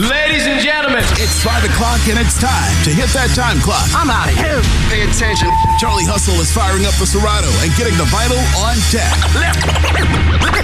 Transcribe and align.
Ladies 0.00 0.46
and 0.46 0.58
gentlemen, 0.58 1.04
it's 1.20 1.44
5 1.44 1.64
o'clock 1.64 2.00
and 2.08 2.18
it's 2.18 2.40
time 2.40 2.72
to 2.84 2.90
hit 2.90 3.12
that 3.12 3.28
time 3.36 3.60
clock. 3.60 3.84
I'm 3.92 4.08
out 4.08 4.24
of 4.24 4.34
here. 4.40 4.64
Pay 4.88 5.04
attention. 5.04 5.52
Charlie 5.78 6.08
Hustle 6.08 6.40
is 6.40 6.50
firing 6.50 6.86
up 6.86 6.94
the 6.96 7.04
Serato 7.04 7.52
and 7.60 7.68
getting 7.76 7.92
the 8.00 8.08
vital 8.08 8.40
on 8.56 8.80
deck. 8.88 9.12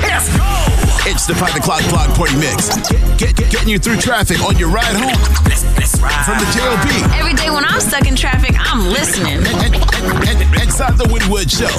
Let's 0.00 0.32
go. 0.34 0.77
It's 1.08 1.26
the 1.26 1.34
5 1.34 1.56
o'clock 1.56 1.80
block 1.88 2.12
party 2.12 2.36
mix. 2.36 2.68
Get, 3.16 3.34
get, 3.34 3.50
getting 3.50 3.70
you 3.70 3.78
through 3.78 3.96
traffic 3.96 4.44
on 4.44 4.58
your 4.58 4.68
ride 4.68 4.92
home. 4.92 5.16
From 6.28 6.36
the 6.36 6.44
JOB. 6.52 7.16
Every 7.16 7.32
day 7.32 7.48
when 7.48 7.64
I'm 7.64 7.80
stuck 7.80 8.06
in 8.06 8.14
traffic, 8.14 8.52
I'm 8.58 8.92
listening. 8.92 9.40
And, 9.40 9.72
and, 9.72 10.28
and, 10.28 10.60
inside 10.60 10.98
the 10.98 11.08
Woody 11.10 11.24
Wood 11.30 11.50
Show. 11.50 11.72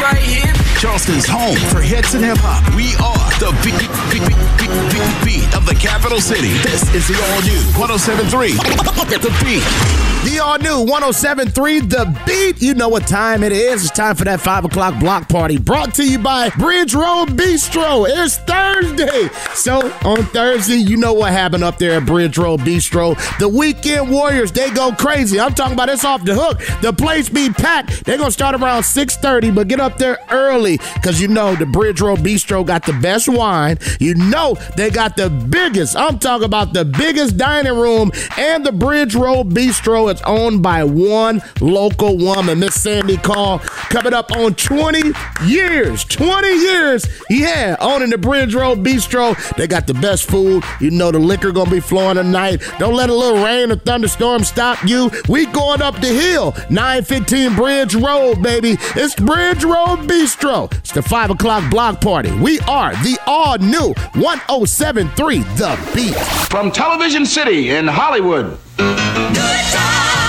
Right 0.00 0.24
here. 0.24 0.50
Charleston's 0.80 1.26
home 1.28 1.58
for 1.68 1.82
hits 1.82 2.14
and 2.14 2.24
hip 2.24 2.38
hop. 2.40 2.64
We 2.72 2.96
are 2.96 3.28
the 3.44 3.52
beat, 3.60 3.76
beat, 4.08 4.24
beat, 4.24 4.40
beat, 4.56 4.72
beat, 4.88 5.44
beat 5.44 5.54
of 5.54 5.66
the 5.66 5.74
capital 5.74 6.22
city. 6.22 6.56
This 6.64 6.82
is 6.94 7.08
the 7.08 7.18
all 7.28 7.42
new 7.44 7.60
1073. 7.76 8.56
The 9.20 9.28
beat. 9.44 10.08
The 10.24 10.40
all 10.40 10.58
new 10.58 10.80
1073 10.80 11.80
The 11.80 12.20
Beat. 12.26 12.60
You 12.60 12.74
know 12.74 12.88
what 12.88 13.06
time 13.06 13.42
it 13.42 13.52
is. 13.52 13.84
It's 13.84 13.90
time 13.90 14.14
for 14.14 14.24
that 14.24 14.40
5 14.40 14.66
o'clock 14.66 14.98
block 15.00 15.28
party. 15.28 15.58
Brought 15.58 15.94
to 15.94 16.04
you 16.04 16.18
by 16.18 16.50
Bridge 16.50 16.94
Road 16.94 17.28
Bistro. 17.30 17.97
It's 18.06 18.36
Thursday. 18.38 19.28
So 19.54 19.90
on 20.04 20.24
Thursday, 20.26 20.76
you 20.76 20.96
know 20.96 21.12
what 21.12 21.32
happened 21.32 21.64
up 21.64 21.78
there 21.78 21.92
at 21.92 22.06
Bridge 22.06 22.38
Road 22.38 22.60
Bistro. 22.60 23.16
The 23.38 23.48
weekend 23.48 24.10
warriors, 24.10 24.52
they 24.52 24.70
go 24.70 24.92
crazy. 24.92 25.40
I'm 25.40 25.54
talking 25.54 25.74
about 25.74 25.88
it's 25.88 26.04
off 26.04 26.24
the 26.24 26.34
hook. 26.34 26.60
The 26.82 26.92
place 26.92 27.28
be 27.28 27.50
packed. 27.50 28.04
They're 28.04 28.16
going 28.16 28.28
to 28.28 28.32
start 28.32 28.54
around 28.54 28.82
6.30, 28.82 29.54
but 29.54 29.68
get 29.68 29.80
up 29.80 29.98
there 29.98 30.18
early 30.30 30.78
because 30.94 31.20
you 31.20 31.28
know 31.28 31.54
the 31.54 31.66
Bridge 31.66 32.00
Road 32.00 32.20
Bistro 32.20 32.64
got 32.66 32.84
the 32.84 32.92
best 32.94 33.28
wine. 33.28 33.78
You 34.00 34.14
know 34.14 34.56
they 34.76 34.90
got 34.90 35.16
the 35.16 35.30
biggest. 35.30 35.96
I'm 35.96 36.18
talking 36.18 36.44
about 36.44 36.72
the 36.72 36.84
biggest 36.84 37.36
dining 37.36 37.76
room 37.76 38.10
and 38.36 38.64
the 38.64 38.72
Bridge 38.72 39.14
Road 39.14 39.50
Bistro. 39.50 40.10
It's 40.10 40.22
owned 40.22 40.62
by 40.62 40.84
one 40.84 41.42
local 41.60 42.16
woman, 42.16 42.60
Miss 42.60 42.80
Sandy 42.80 43.16
Call, 43.16 43.58
coming 43.90 44.12
up 44.12 44.32
on 44.32 44.54
20 44.54 45.12
years. 45.44 46.04
20 46.04 46.48
years, 46.48 47.06
yeah, 47.30 47.76
owning 47.80 48.10
the 48.10 48.18
Bridge 48.18 48.54
Road 48.54 48.84
Bistro. 48.84 49.36
They 49.56 49.66
got 49.66 49.86
the 49.86 49.94
best 49.94 50.28
food. 50.28 50.64
You 50.80 50.90
know 50.90 51.10
the 51.10 51.18
liquor 51.18 51.52
gonna 51.52 51.70
be 51.70 51.80
flowing 51.80 52.16
tonight. 52.16 52.62
Don't 52.78 52.94
let 52.94 53.10
a 53.10 53.14
little 53.14 53.42
rain 53.42 53.70
or 53.72 53.76
thunderstorm 53.76 54.44
stop 54.44 54.82
you. 54.84 55.10
We 55.28 55.46
going 55.46 55.82
up 55.82 56.00
the 56.00 56.08
hill, 56.08 56.54
915 56.70 57.54
Bridge 57.56 57.94
Road, 57.94 58.42
baby. 58.42 58.76
It's 58.96 59.14
Bridge 59.14 59.64
Road 59.64 60.08
Bistro. 60.08 60.72
It's 60.78 60.92
the 60.92 61.02
5 61.02 61.30
o'clock 61.30 61.70
block 61.70 62.00
party. 62.00 62.30
We 62.38 62.60
are 62.60 62.92
the 63.02 63.18
all 63.26 63.58
new 63.58 63.94
1073 64.14 65.38
The 65.40 65.92
Beat. 65.94 66.16
From 66.50 66.70
Television 66.70 67.26
City 67.26 67.70
in 67.70 67.86
Hollywood. 67.86 68.58
Temporary 68.78 70.27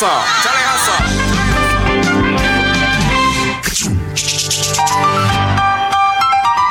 Hustle. 0.00 0.22
Charlie 0.46 0.62
Hustle. 0.62 1.98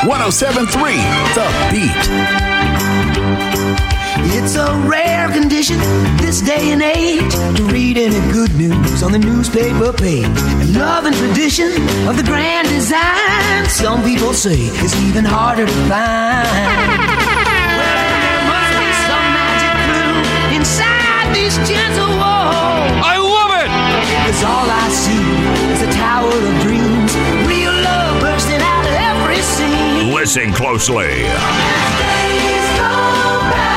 1073 0.07 0.95
The 1.35 1.45
Beat. 1.67 1.91
It's 4.31 4.55
a 4.55 4.71
rare 4.87 5.27
condition 5.29 5.77
this 6.15 6.39
day 6.39 6.71
and 6.71 6.81
age 6.81 7.33
to 7.57 7.63
read 7.65 7.97
any 7.97 8.21
good 8.31 8.55
news 8.55 9.03
on 9.03 9.11
the 9.11 9.19
newspaper 9.19 9.91
page. 9.91 10.23
And 10.23 10.73
love 10.73 11.03
and 11.03 11.13
tradition 11.13 11.73
of 12.07 12.15
the 12.15 12.23
grand 12.23 12.69
design, 12.69 13.67
some 13.67 14.05
people 14.05 14.31
say 14.31 14.55
is 14.85 14.95
even 15.03 15.25
harder 15.25 15.65
to 15.65 15.73
find. 15.91 16.47
Well, 17.75 18.07
there 18.23 18.43
must 18.47 18.71
be 18.79 18.89
some 19.03 19.27
magic 19.35 19.75
clue 19.83 20.55
inside 20.55 21.35
these 21.35 21.57
gentle 21.67 22.07
walls. 22.17 22.36
Is 26.31 26.43
of 26.43 26.61
dreams, 26.61 27.15
real 27.47 27.71
love 27.71 28.21
bursting 28.21 28.61
out 28.61 28.85
of 28.85 28.93
every 28.93 29.41
scene. 29.41 30.13
Listen 30.13 30.53
closely. 30.53 31.23
Go 32.77 32.89
by, 33.51 33.67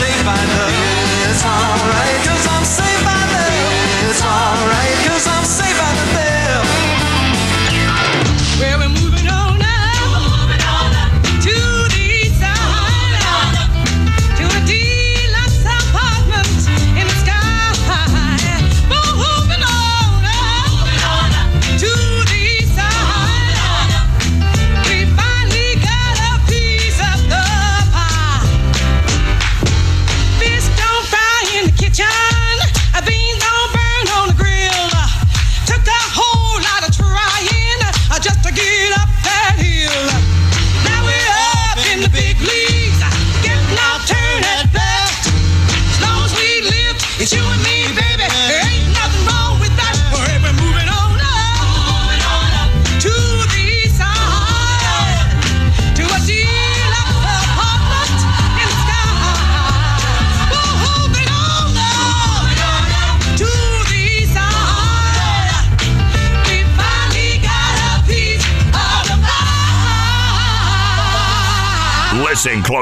safe 0.00 0.24
by 0.24 0.34
the 0.34 0.69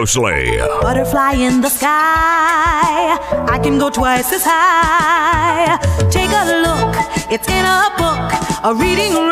Closely. 0.09 0.57
Butterfly 0.81 1.33
in 1.33 1.61
the 1.61 1.69
sky. 1.69 3.19
I 3.47 3.59
can 3.63 3.79
go 3.79 3.91
twice 3.91 4.33
as 4.33 4.43
high. 4.43 5.77
Take 6.11 6.31
a 6.31 6.45
look, 6.65 6.97
it's 7.31 7.47
in 7.47 7.65
a 7.67 7.93
book, 8.01 8.33
a 8.65 8.75
reading 8.75 9.28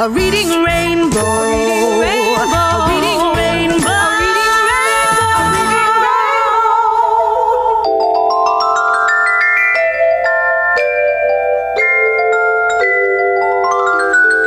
book, 0.00 0.10
a 0.10 0.14
reading 0.14 0.48
rainbow. 0.62 1.20
A 1.20 1.50
reading 1.50 2.00
rainbow. 2.00 2.46
A 2.56 2.88
reading 2.88 3.22
rainbow. 3.36 4.00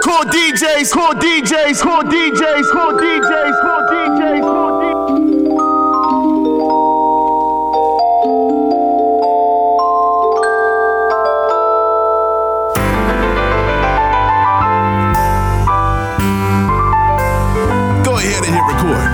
Cool 0.03 0.25
DJs, 0.31 0.91
cool 0.91 1.13
DJs, 1.13 1.81
cool 1.81 2.01
DJs, 2.01 2.01
cool 2.01 2.03
DJs, 2.03 2.71
cool 2.71 2.93
DJs, 2.93 3.62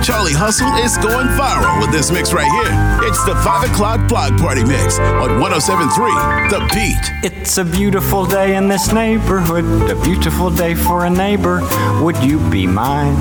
Charlie 0.02 0.32
Hustle 0.32 0.72
is 0.76 0.96
going 0.96 1.26
viral 1.28 1.78
with 1.80 1.92
this 1.92 2.10
mix 2.10 2.32
right 2.32 2.50
here. 2.50 3.08
It's 3.08 3.22
the 3.24 3.34
5 3.36 3.70
o'clock 3.70 4.08
block 4.08 4.34
party 4.38 4.64
mix 4.64 4.98
on 4.98 5.38
1073 5.38 6.48
The 6.48 6.60
Beat. 6.72 7.32
It's 7.32 7.58
a 7.58 7.64
beautiful 7.64 8.24
day 8.24 8.56
in 8.56 8.66
this 8.66 8.92
neighborhood, 8.92 9.90
a 9.90 10.02
beautiful 10.02 10.48
day 10.48 10.74
for 10.74 11.04
a 11.04 11.10
neighbor. 11.10 11.60
Would 12.02 12.16
you 12.24 12.38
be 12.50 12.66
mine? 12.66 13.14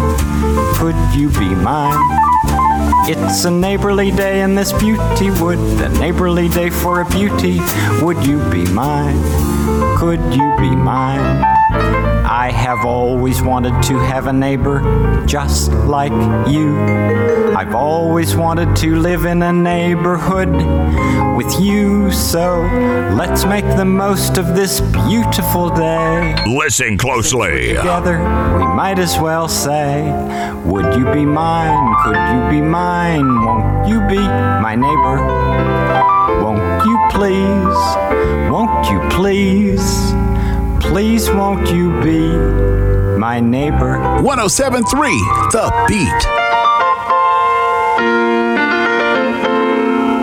Could 0.76 0.96
you 1.14 1.30
be 1.32 1.54
mine? 1.54 2.00
It's 3.10 3.44
a 3.44 3.52
neighborly 3.52 4.12
day 4.12 4.42
in 4.42 4.56
this 4.56 4.72
beauty 4.72 5.32
wood, 5.32 5.60
a 5.82 5.90
neighborly 6.00 6.48
day 6.48 6.70
for 6.70 7.02
a 7.02 7.10
beauty. 7.10 7.60
Would 8.02 8.26
you 8.26 8.40
be 8.50 8.66
mine? 8.72 9.22
Could 9.98 10.22
you 10.34 10.56
be 10.58 10.74
mine? 10.76 11.99
I 12.40 12.52
have 12.52 12.86
always 12.86 13.42
wanted 13.42 13.84
to 13.84 14.00
have 14.00 14.28
a 14.28 14.32
neighbor 14.32 14.80
just 15.26 15.74
like 15.74 16.14
you. 16.48 16.74
I've 17.54 17.76
always 17.76 18.34
wanted 18.34 18.78
to 18.78 18.96
live 18.96 19.26
in 19.26 19.44
a 19.44 19.52
neighborhood 19.52 20.48
with 21.36 21.60
you, 21.60 22.14
so 22.14 22.62
let's 23.14 23.44
make 23.44 23.66
the 23.76 23.84
most 23.84 24.38
of 24.38 24.56
this 24.56 24.80
beautiful 24.80 25.70
day. 25.70 26.34
Listen 26.48 26.98
closely. 26.98 27.76
Together, 27.76 28.20
we 28.58 28.66
might 28.68 29.00
as 29.00 29.20
well 29.20 29.50
say, 29.50 30.10
Would 30.64 30.96
you 30.96 31.12
be 31.12 31.26
mine? 31.26 31.94
Could 32.06 32.16
you 32.16 32.50
be 32.50 32.66
mine? 32.66 33.28
Won't 33.44 33.86
you 33.90 34.00
be 34.08 34.16
my 34.64 34.76
neighbor? 34.76 35.18
Won't 36.42 36.86
you 36.86 36.98
please? 37.12 37.80
Won't 38.50 38.90
you 38.90 39.02
please? 39.10 40.14
Please, 40.82 41.30
won't 41.30 41.70
you 41.70 41.92
be 42.02 42.20
my 43.18 43.40
neighbor? 43.40 44.00
1073 44.22 45.10
The 45.52 45.72
Beat. 45.88 46.22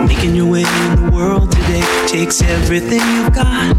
Making 0.08 0.34
your 0.34 0.46
way 0.46 0.62
in 0.62 1.04
the 1.04 1.10
world 1.12 1.52
today 1.52 1.82
takes 2.06 2.42
everything 2.42 3.00
you've 3.00 3.32
got. 3.34 3.76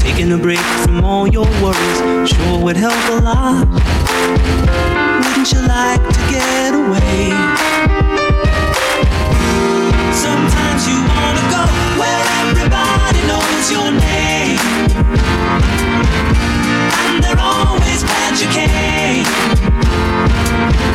Taking 0.00 0.32
a 0.32 0.38
break 0.38 0.58
from 0.84 1.04
all 1.04 1.26
your 1.26 1.46
worries 1.62 2.28
sure 2.28 2.62
would 2.62 2.76
help 2.76 2.94
a 3.10 3.22
lot. 3.22 3.66
Wouldn't 5.24 5.52
you 5.52 5.60
like 5.66 6.02
to 6.16 6.20
get 6.30 6.74
away? 6.74 7.30
Sometimes 10.14 10.86
you 10.88 10.98
wanna 11.12 11.44
go 11.56 11.62
where 12.00 12.22
everybody 12.42 13.20
knows 13.26 13.70
your 13.72 13.90
name. 13.90 14.79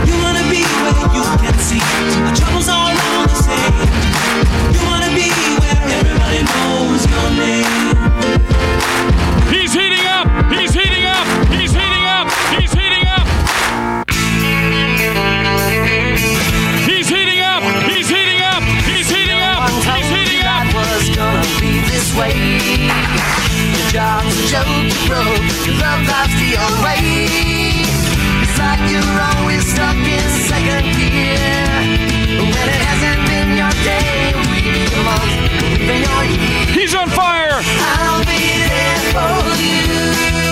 You 0.08 0.16
wanna 0.22 0.44
be 0.50 0.62
where 0.64 0.96
you 1.16 1.24
can 1.42 1.58
see 1.60 2.25
joke, 24.46 24.66
you 25.66 25.74
love 25.82 26.06
the 26.38 26.52
old 26.62 26.78
way. 26.86 27.02
It's 28.44 28.58
like 28.60 28.84
you're 28.92 29.20
always 29.30 29.66
stuck 29.66 29.96
in 29.96 30.28
second 30.46 30.86
gear. 30.94 31.38
When 32.40 32.68
it 32.76 32.82
hasn't 32.90 33.22
been 33.28 33.58
your 33.58 33.74
day, 33.82 34.34
your 36.06 36.24
year. 36.26 36.66
He's 36.74 36.94
on 36.94 37.10
fire. 37.10 37.60
I'll 37.60 38.24
be 38.26 38.44
there 38.70 39.00
for 39.14 39.62
you. 39.62 40.45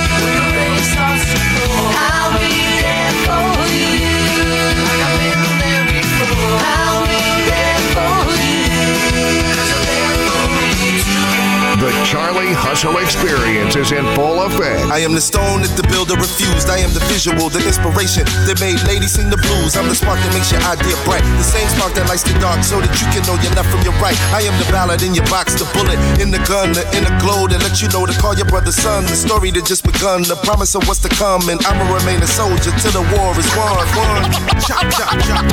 Charlie 12.44 12.60
Hustle 12.60 12.98
experience 13.00 13.80
is 13.80 13.96
in 13.96 14.04
full 14.20 14.44
effect. 14.44 14.92
I 14.92 15.00
am 15.00 15.16
the 15.16 15.24
stone 15.24 15.64
that 15.64 15.80
the 15.80 15.88
builder 15.88 16.20
refused. 16.20 16.68
I 16.68 16.84
am 16.84 16.92
the 16.92 17.00
visual, 17.08 17.48
the 17.48 17.64
inspiration 17.64 18.28
that 18.44 18.60
made 18.60 18.84
ladies 18.84 19.16
sing 19.16 19.32
the 19.32 19.40
blues. 19.40 19.80
I'm 19.80 19.88
the 19.88 19.96
spark 19.96 20.20
that 20.20 20.36
makes 20.36 20.52
your 20.52 20.60
idea 20.68 20.92
bright. 21.08 21.24
The 21.40 21.48
same 21.48 21.64
spark 21.72 21.96
that 21.96 22.12
lights 22.12 22.28
the 22.28 22.36
dark 22.44 22.68
so 22.68 22.84
that 22.84 22.92
you 23.00 23.08
can 23.16 23.24
know 23.24 23.40
your 23.40 23.56
left 23.56 23.72
from 23.72 23.80
your 23.88 23.96
right. 24.04 24.20
I 24.36 24.44
am 24.44 24.52
the 24.60 24.68
ballad 24.68 25.08
in 25.08 25.16
your 25.16 25.24
box, 25.32 25.56
the 25.56 25.64
bullet 25.72 25.96
in 26.20 26.36
the 26.36 26.44
gun, 26.44 26.76
the 26.76 26.84
inner 26.92 27.16
glow 27.24 27.48
that 27.48 27.64
let 27.64 27.80
you 27.80 27.88
know 27.96 28.04
to 28.04 28.12
call 28.20 28.36
your 28.36 28.52
brother 28.52 28.76
son. 28.76 29.08
The 29.08 29.16
story 29.16 29.56
that 29.56 29.64
just 29.64 29.88
begun, 29.88 30.28
the 30.28 30.36
promise 30.44 30.76
of 30.76 30.84
what's 30.84 31.00
to 31.08 31.12
come. 31.16 31.48
And 31.48 31.64
I'ma 31.64 31.88
remain 31.96 32.20
a 32.20 32.28
soldier 32.28 32.76
till 32.76 32.92
the 32.92 33.08
war 33.16 33.32
is 33.40 33.48
won. 33.56 33.88
won. 33.96 34.20
Chop, 34.68 34.84
chop, 34.92 35.16
chop. 35.24 35.48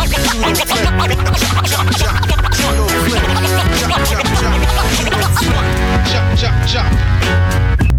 Chop, 1.38 1.62
chop, 1.70 1.86
chop. 2.02 2.39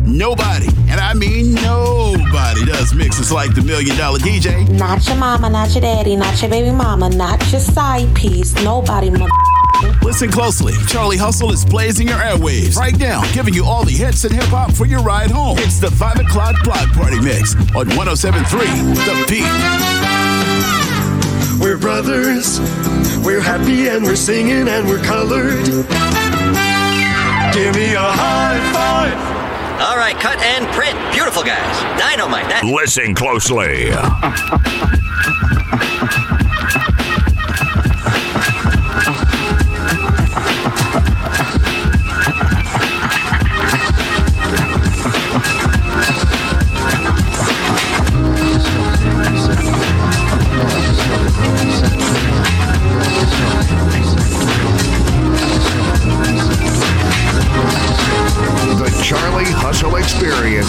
Nobody, 0.06 0.68
and 0.90 1.00
I 1.00 1.14
mean 1.16 1.56
nobody, 1.56 2.66
does 2.66 2.94
mixes 2.94 3.32
like 3.32 3.56
the 3.56 3.62
Million 3.62 3.98
Dollar 3.98 4.20
DJ. 4.20 4.70
Not 4.70 5.08
your 5.08 5.18
mama, 5.18 5.50
not 5.50 5.72
your 5.72 5.82
daddy, 5.82 6.16
not 6.16 6.40
your 6.42 6.52
baby 6.52 6.72
mama, 6.72 7.10
not 7.10 7.40
your 7.52 7.62
side 7.62 8.14
piece. 8.16 8.54
Nobody, 8.64 9.10
mother. 9.10 9.32
Listen 10.04 10.30
closely. 10.30 10.74
Charlie 10.88 11.18
Hustle 11.18 11.52
is 11.52 11.66
blazing 11.66 12.08
your 12.08 12.18
airwaves 12.18 12.76
right 12.76 12.98
now, 12.98 13.24
giving 13.34 13.54
you 13.54 13.66
all 13.66 13.84
the 13.84 13.92
hits 13.92 14.24
and 14.26 14.34
hip 14.34 14.44
hop 14.46 14.72
for 14.74 14.86
your 14.86 15.02
ride 15.02 15.32
home. 15.32 15.58
It's 15.60 15.80
the 15.80 15.90
5 15.90 16.20
o'clock 16.20 16.56
block 16.64 16.88
party 16.92 17.20
mix 17.20 17.56
on 17.76 17.88
1073 17.96 18.60
The 19.06 19.26
Beat. 19.28 20.11
We're 21.62 21.78
brothers, 21.78 22.60
we're 23.24 23.40
happy 23.40 23.88
and 23.88 24.04
we're 24.04 24.16
singing 24.16 24.68
and 24.68 24.88
we're 24.88 25.04
colored. 25.04 25.64
Give 27.54 27.76
me 27.76 27.94
a 27.94 28.00
high 28.00 28.60
five. 28.74 29.82
All 29.82 29.96
right, 29.98 30.16
cut 30.20 30.40
and 30.42 30.66
print. 30.74 30.98
Beautiful 31.14 31.44
guys. 31.44 31.82
Dynamite. 32.00 32.50
That. 32.50 32.64
Listen 32.66 33.14
closely. 33.14 33.92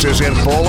is 0.05 0.21
in 0.21 0.35
full 0.35 0.67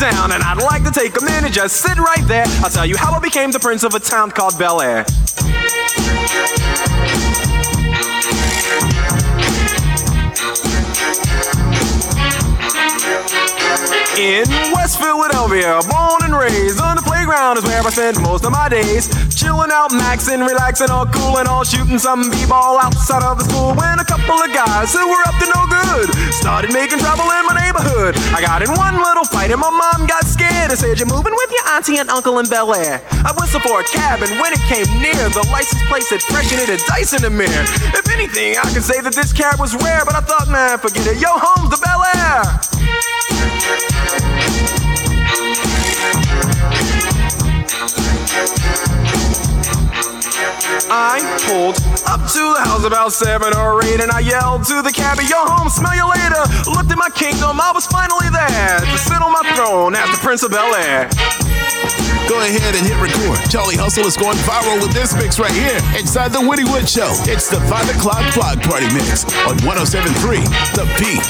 down, 0.00 0.32
and 0.32 0.42
I'd 0.42 0.56
like 0.56 0.82
to 0.84 0.90
take 0.90 1.20
a 1.20 1.24
minute, 1.24 1.52
just 1.52 1.76
sit 1.76 1.98
right 1.98 2.26
there. 2.26 2.46
I'll 2.64 2.70
tell 2.70 2.86
you 2.86 2.96
how 2.96 3.12
I 3.12 3.20
became 3.20 3.50
the 3.50 3.60
prince 3.60 3.84
of 3.84 3.94
a 3.94 4.00
town 4.00 4.30
called 4.30 4.58
Bel 4.58 4.80
Air. 4.80 5.04
In 14.16 14.44
West 14.72 15.00
Philadelphia, 15.00 15.80
born 15.88 16.20
and 16.24 16.36
raised 16.36 16.80
on 16.80 16.96
the 16.96 17.02
playground 17.02 17.56
is 17.56 17.64
where 17.64 17.80
I 17.80 17.90
spent 17.90 18.20
most 18.20 18.44
of 18.44 18.52
my 18.52 18.68
days. 18.68 19.08
Chilling 19.34 19.70
out, 19.72 19.90
maxing, 19.90 20.46
relaxing, 20.46 20.90
all 20.90 21.06
cool 21.06 21.38
and 21.38 21.48
all 21.48 21.64
shooting 21.64 21.98
some 21.98 22.30
b-ball 22.30 22.78
outside 22.78 23.22
of 23.22 23.38
the 23.38 23.44
school. 23.44 23.72
When 23.74 23.98
a 23.98 24.04
couple 24.04 24.36
of 24.36 24.52
guys 24.52 24.92
who 24.92 25.08
were 25.08 25.24
up 25.24 25.36
to 25.40 25.46
no 25.48 25.64
good 25.68 26.12
started 26.32 26.72
making 26.72 26.98
trouble 26.98 27.24
in 27.32 27.46
my 27.48 27.49
neighborhood. 27.70 28.18
I 28.34 28.42
got 28.42 28.62
in 28.62 28.70
one 28.74 28.96
little 28.98 29.24
fight 29.24 29.50
and 29.50 29.60
my 29.60 29.70
mom 29.70 30.06
got 30.06 30.26
scared 30.26 30.70
and 30.70 30.78
said, 30.78 30.98
"You're 30.98 31.06
moving 31.06 31.34
with 31.34 31.50
your 31.52 31.68
auntie 31.70 31.98
and 31.98 32.10
uncle 32.10 32.38
in 32.40 32.48
Bel 32.48 32.74
Air." 32.74 33.00
I 33.24 33.32
whistled 33.38 33.62
for 33.62 33.80
a 33.80 33.84
cab 33.84 34.22
and 34.22 34.40
when 34.40 34.52
it 34.52 34.60
came 34.66 34.86
near, 35.00 35.28
the 35.30 35.46
license 35.52 35.82
plate 35.88 36.02
said 36.02 36.22
fresh 36.22 36.50
and 36.52 36.60
it 36.60 36.68
had 36.68 36.80
dice 36.86 37.12
in 37.12 37.22
the 37.22 37.30
mirror. 37.30 37.64
If 37.94 38.10
anything, 38.10 38.58
I 38.58 38.66
could 38.72 38.82
say 38.82 39.00
that 39.00 39.14
this 39.14 39.32
cab 39.32 39.60
was 39.60 39.74
rare, 39.76 40.04
but 40.04 40.16
I 40.16 40.20
thought, 40.20 40.48
man, 40.48 40.78
forget 40.78 41.06
it. 41.06 41.20
Yo, 41.20 41.30
home's 41.30 41.70
the 41.70 41.78
Bel 41.78 42.02
Air. 42.18 42.60
I 50.90 51.20
pulled 51.46 51.76
up 52.06 52.20
to 52.32 52.42
the 52.54 52.62
house 52.64 52.84
about 52.84 53.12
seven 53.12 53.56
or 53.56 53.82
eight, 53.84 54.00
and 54.00 54.10
I 54.10 54.20
yelled 54.20 54.64
to 54.66 54.82
the 54.82 54.92
cabbie, 54.92 55.24
"Yo, 55.24 55.36
home, 55.36 55.68
smell 55.70 55.94
you 55.94 56.06
later." 56.08 56.42
Looked 56.70 56.90
at 56.90 56.98
my 56.98 57.10
kingdom, 57.10 57.60
I 57.60 57.72
was 57.72 57.86
finally 57.86 58.28
there 58.28 58.80
to 58.80 58.98
sit 58.98 59.20
on 59.22 59.32
my 59.32 59.42
throne 59.54 59.94
as 59.94 60.10
the 60.10 60.18
Prince 60.18 60.42
of 60.42 60.50
Bel 60.50 60.74
Air. 60.74 61.08
Go 62.28 62.38
ahead 62.40 62.74
and 62.76 62.86
hit 62.86 62.96
record. 63.02 63.38
Charlie 63.50 63.76
Hustle 63.76 64.06
is 64.06 64.16
going 64.16 64.36
viral 64.46 64.80
with 64.80 64.92
this 64.92 65.14
mix 65.14 65.38
right 65.40 65.50
here 65.50 65.80
inside 65.98 66.32
the 66.32 66.40
Woody 66.40 66.64
Wood 66.64 66.88
Show. 66.88 67.10
It's 67.26 67.48
the 67.48 67.60
5 67.66 67.90
o'clock 67.96 68.22
Block 68.34 68.60
Party 68.62 68.86
Mix 68.94 69.24
on 69.48 69.58
1073 69.66 70.38
The 70.76 70.86
Beat. 71.00 71.26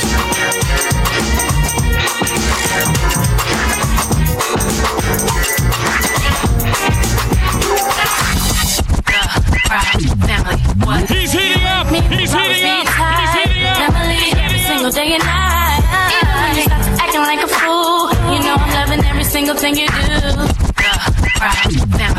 Heating 12.10 12.34
up. 12.34 12.46
He's 12.46 12.58
heating 12.60 13.64
up. 13.64 13.94
He's 13.94 14.24
heating. 14.24 14.44
Every 14.44 14.58
single 14.58 14.90
day 14.90 15.14
and 15.14 15.22
night. 15.22 15.82
Even 16.10 16.36
when 16.42 16.54
you 16.56 16.62
start 16.66 16.82
acting 16.98 17.22
like 17.22 17.42
a 17.42 17.48
fool, 17.48 18.10
you 18.32 18.38
know 18.42 18.54
I'm 18.58 18.70
loving 18.74 19.04
every 19.04 19.24
single 19.24 19.54
thing 19.54 19.76
you 19.76 19.88
do. 19.88 20.50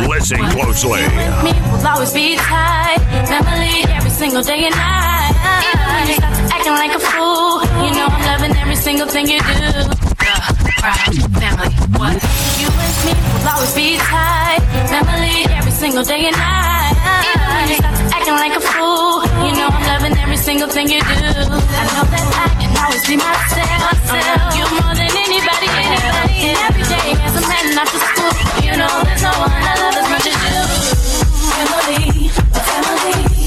Listen 0.10 0.42
closely. 0.52 1.02
Me 1.44 1.54
will 1.70 1.88
always 1.88 2.14
be 2.14 2.36
tight. 2.38 3.00
Family 3.28 3.84
every 3.94 4.10
single 4.10 4.42
day 4.42 4.66
and 4.66 4.76
night. 4.76 5.34
Even 5.66 5.88
when 5.94 6.08
you 6.08 6.16
start 6.16 6.34
to 6.36 6.44
acting 6.54 6.74
like 6.74 6.94
a 6.96 7.00
fool, 7.00 7.62
you 7.84 7.92
know 7.96 8.08
I'm 8.10 8.22
loving 8.32 8.56
every 8.58 8.76
single 8.76 9.08
thing 9.08 9.28
you 9.28 9.40
do. 9.40 9.92
Family, 11.40 11.74
You 12.02 12.08
and 12.66 12.98
me 13.06 13.14
will 13.14 13.46
always 13.54 13.76
be 13.76 13.96
tight. 14.02 14.58
Family 14.90 15.46
every 15.54 15.70
single 15.70 16.04
day 16.04 16.26
and 16.26 16.36
night. 16.36 16.98
Even 17.30 17.70
you 17.70 17.78
acting 18.10 18.34
like 18.42 18.58
a 18.58 18.60
fool, 18.60 19.22
you 19.46 19.54
know 19.54 19.70
I'm 19.70 19.86
loving 19.86 20.18
every 20.18 20.38
single 20.38 20.68
thing 20.68 20.90
you 20.90 20.98
do. 20.98 21.06
I 21.06 21.86
know 21.94 22.02
that 22.10 22.26
I 22.42 22.50
can 22.58 22.74
always 22.74 23.06
be 23.06 23.18
myself. 23.22 24.18
You 24.58 24.66
more 24.82 24.98
than 24.98 25.14
anybody, 25.14 25.70
anybody. 25.70 26.50
And 26.50 26.58
every 26.74 26.86
day 26.90 27.22
as 27.22 27.38
a 27.38 27.44
man 27.46 27.78
after 27.78 28.02
school, 28.02 28.34
you 28.66 28.74
know 28.82 28.94
there's 29.06 29.22
no 29.22 29.38
one 29.38 29.54
I 29.54 29.78
love 29.78 29.94
as 30.02 30.10
much 30.10 30.26
as 30.26 30.38
you. 30.42 30.58
Family, 31.54 32.34
family, 32.34 33.41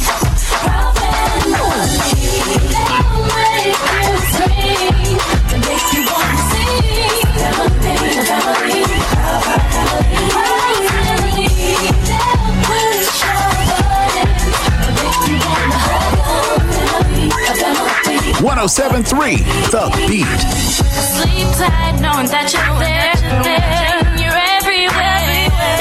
1073 18.64 19.44
The 19.76 19.92
Beat. 20.08 20.24
Sleep 20.24 21.44
tight, 21.60 22.00
knowing 22.00 22.24
that 22.32 22.48
you're 22.48 22.64
there, 22.80 23.12
there. 23.44 24.00
You're 24.16 24.40
everywhere, 24.56 25.20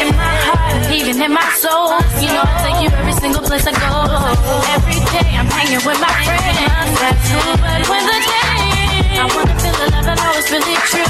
in 0.04 0.12
my 0.12 0.36
heart, 0.52 0.92
even 0.92 1.16
in 1.16 1.32
my 1.32 1.48
soul. 1.64 1.96
You 2.20 2.28
know 2.36 2.44
I 2.44 2.60
take 2.60 2.84
you 2.84 2.92
every 2.92 3.16
single 3.24 3.40
place 3.40 3.64
I 3.64 3.72
go. 3.72 4.04
Every 4.76 5.00
day 5.16 5.32
I'm 5.32 5.48
hanging 5.48 5.80
with 5.88 5.96
my 5.96 6.12
friends. 6.28 7.00
That's 7.00 7.24
who, 7.32 7.56
but 7.64 7.88
when 7.88 8.04
the 8.04 8.20
day 8.20 9.16
I 9.16 9.32
wanna 9.32 9.56
feel 9.64 9.76
the 9.80 9.88
love 9.88 10.04
I 10.04 10.20
know 10.20 10.36
it's 10.36 10.52
really 10.52 10.76
true. 10.84 11.03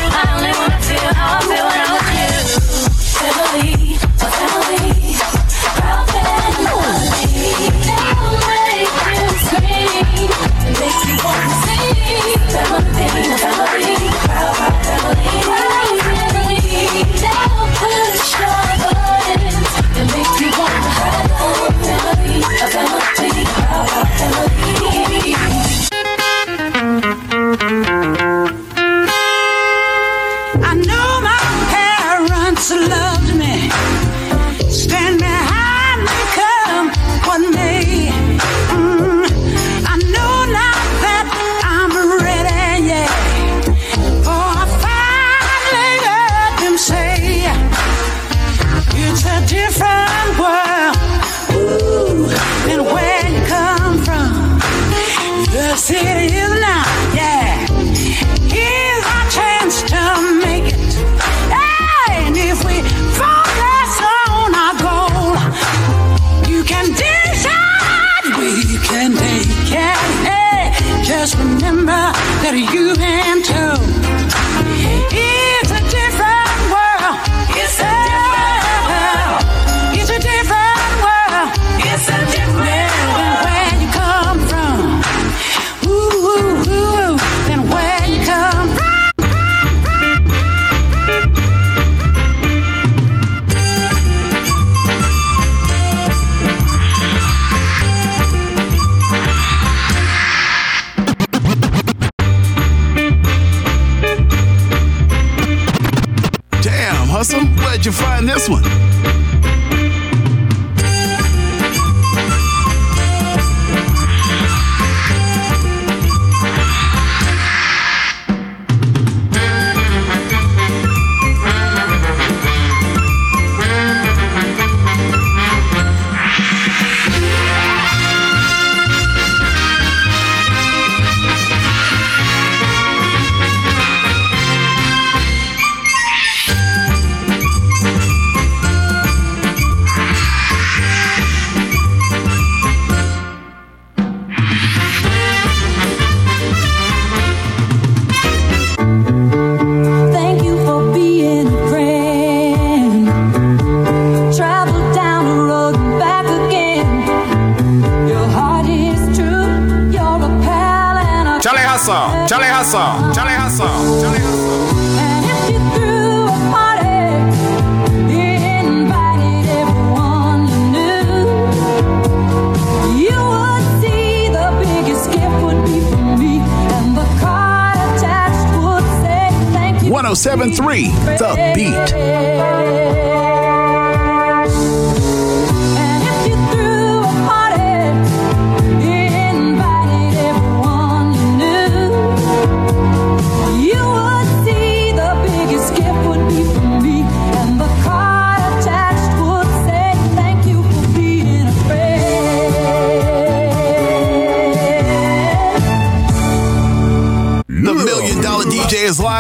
1073 180.16 180.90
The 181.18 181.54
Beat. 181.56 182.33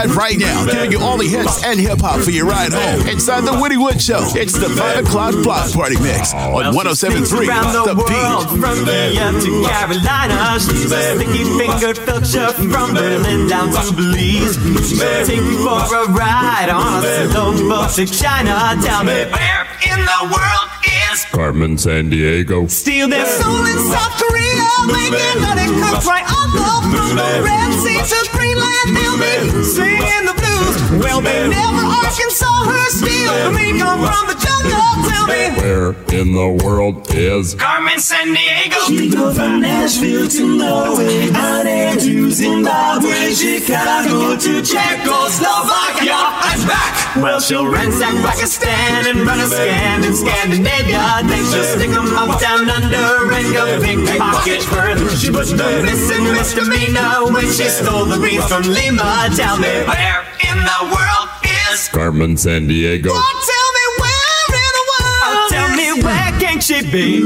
Live 0.03 0.17
right 0.17 0.37
now, 0.37 0.65
giving 0.65 0.91
you 0.91 0.99
all 0.99 1.17
the 1.17 1.23
hits 1.27 1.63
and 1.63 1.79
hip 1.79 1.99
hop 2.01 2.19
for 2.19 2.31
your 2.31 2.45
ride 2.45 2.73
home. 2.73 3.07
Inside 3.07 3.47
the 3.47 3.55
Woody 3.55 3.77
Wood 3.77 4.01
Show, 4.01 4.19
it's 4.35 4.51
the 4.51 4.67
5 4.67 5.05
o'clock 5.05 5.31
block 5.43 5.71
party 5.71 5.95
mix 6.03 6.33
on 6.33 6.75
1073 6.75 7.47
around 7.47 7.71
the, 7.71 7.87
The 7.87 7.95
world, 7.95 8.51
Beat. 8.51 8.59
from 8.59 8.83
India 8.83 9.31
to 9.31 9.51
Carolina. 9.63 10.59
She's 10.59 10.91
a 10.91 10.99
sticky 11.15 11.43
fingered 11.55 11.95
filcher 12.03 12.51
from 12.67 12.93
Berlin 12.93 13.47
down 13.47 13.71
to 13.71 13.95
Belize. 13.95 14.59
She'll 14.91 15.23
take 15.23 15.39
you 15.39 15.63
for 15.63 15.79
a 15.79 16.11
ride 16.11 16.67
on 16.67 16.99
a 16.99 17.31
slow 17.31 17.55
boat 17.71 17.95
to 17.95 18.03
China. 18.03 18.75
Tell 18.83 19.07
me 19.07 19.23
where 19.31 19.63
in 19.87 19.99
the 20.03 20.21
world 20.27 20.67
is 20.83 21.23
Carmen 21.31 21.79
Sandiego. 21.79 22.67
Steal 22.69 23.07
their 23.07 23.25
Soul 23.25 23.63
in 23.71 23.79
South 23.87 24.19
Korea, 24.19 24.67
making 24.91 25.39
honey 25.47 25.71
cups 25.79 26.03
right 26.03 26.27
on 26.27 26.47
the 26.51 26.67
from 26.91 27.15
the 27.15 27.31
Red 27.39 27.71
Sea 27.79 28.03
to 28.03 28.19
Greenland. 28.53 28.95
They'll 28.95 29.17
be 29.17 29.63
singing 29.63 30.25
the 30.25 30.33
blues. 30.33 31.03
Well, 31.03 31.21
they 31.21 31.49
never 31.49 31.85
Arkansas 31.85 32.65
her 32.65 32.89
steel. 32.89 33.33
The 33.45 33.51
meat 33.57 33.79
come 33.81 33.99
from 33.99 34.27
the 34.27 34.37
jungle. 34.37 35.09
Tell 35.09 35.27
me. 35.27 35.49
Where 35.59 35.93
in 36.13 36.33
the 36.33 36.63
world 36.63 37.13
is 37.13 37.55
Carmen 37.55 37.97
Sandiego. 37.97 38.52
She 38.87 39.09
go 39.09 39.33
from 39.33 39.61
Nashville 39.61 40.27
to 40.27 40.57
Norway, 40.57 41.29
Ghana 41.31 41.99
to 42.01 42.29
Zimbabwe, 42.31 43.33
Chicago 43.33 44.35
to 44.35 44.61
Czechoslovakia. 44.61 46.19
I'm 46.43 46.67
back. 46.67 47.15
Well, 47.15 47.39
she'll 47.39 47.65
ransack 47.65 48.13
Pakistan 48.25 49.07
and 49.07 49.25
run 49.25 49.39
a 49.39 49.47
scan 49.47 50.03
in 50.03 50.13
Scandinavia. 50.13 51.23
Then 51.23 51.43
she'll 51.51 51.63
stick 51.63 51.91
'em 51.95 52.11
up 52.17 52.41
down 52.41 52.69
under 52.69 53.31
and 53.31 53.53
go 53.53 53.79
pickpocket 53.79 54.63
further. 54.63 55.09
She 55.15 55.29
was 55.31 55.51
the 55.51 55.81
missing 55.83 56.23
misdemeanor 56.33 57.31
when 57.31 57.47
she 57.53 57.69
stole 57.69 58.05
the 58.05 58.19
beans 58.19 58.45
from 58.45 58.63
Lima. 58.63 59.29
Tell 59.35 59.57
me 59.57 59.71
where 59.87 60.25
in 60.49 60.57
the 60.59 60.81
world 60.91 61.29
is 61.71 61.87
Carmen 61.87 62.35
Sandiego. 62.35 63.13
Tell 63.13 63.69
me 63.77 63.85
where 64.01 64.51
in 64.59 64.71
the 64.79 64.85
world. 64.91 65.23
Oh, 65.25 65.47
tell 65.49 65.69
me 65.69 66.03
where 66.03 66.31
she 66.63 66.81
be? 66.89 67.19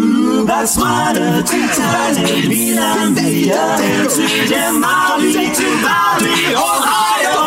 Botswana 0.48 1.46
to 1.46 1.58
Thailand, 1.78 2.48
Milan, 2.50 3.14
Vietnam 3.14 4.08
to 4.10 4.24
Jamali 4.50 5.54
to 5.54 5.68
Bali, 5.84 6.34
Ohio, 6.56 7.38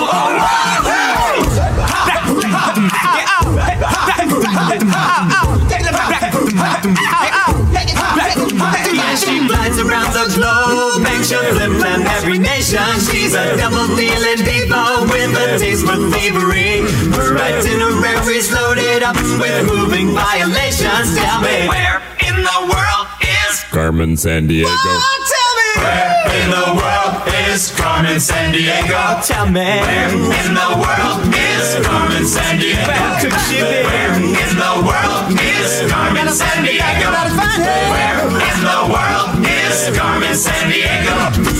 Yeah, 8.92 9.14
she 9.14 9.46
flies 9.48 9.78
around 9.78 10.12
the 10.12 10.26
globe, 10.34 10.89
and 11.20 11.28
she'll 11.28 11.44
flip 11.52 11.76
them 11.76 12.00
every 12.16 12.38
nation. 12.38 12.80
She's 13.12 13.34
a 13.34 13.56
double 13.56 13.86
dealing 13.94 14.40
diva 14.40 15.04
with 15.12 15.36
a 15.36 15.58
taste 15.60 15.84
for 15.84 16.00
thievery. 16.08 16.80
Her 17.12 17.36
itinerary's 17.36 18.48
loaded 18.52 19.02
up 19.02 19.16
with 19.16 19.68
moving 19.68 20.14
violations. 20.16 21.12
Tell 21.16 21.40
me 21.44 21.68
where 21.68 22.00
in 22.24 22.36
the 22.40 22.58
world 22.72 23.06
is 23.20 23.60
Carmen 23.68 24.16
Sandiego. 24.16 24.72
Tell 24.72 25.52
me. 25.60 25.68
Where 25.84 26.08
in 26.40 26.48
the 26.56 26.68
world 26.80 27.12
is 27.52 27.70
Carmen 27.76 28.16
Sandiego? 28.16 29.20
Tell 29.26 29.46
me 29.46 29.60
Where 29.60 30.08
in 30.08 30.54
the 30.56 30.70
world 30.80 31.20
is 31.36 31.84
Carmen 31.84 32.24
Sandiego? 32.24 32.88
Where 32.88 33.20
could 33.20 33.36
she 33.44 33.60
be? 33.60 33.84
Where 33.84 34.16
in 34.16 34.52
the 34.56 34.74
world 34.88 35.36
is 35.36 35.84
Carmen 35.92 36.28
Sandiego? 36.32 37.12
Where 37.92 38.24
in 38.24 38.58
the 38.64 38.80
world 38.88 39.39
is 39.70 39.96
Carmen 39.96 40.34
Sandiego? 40.34 41.16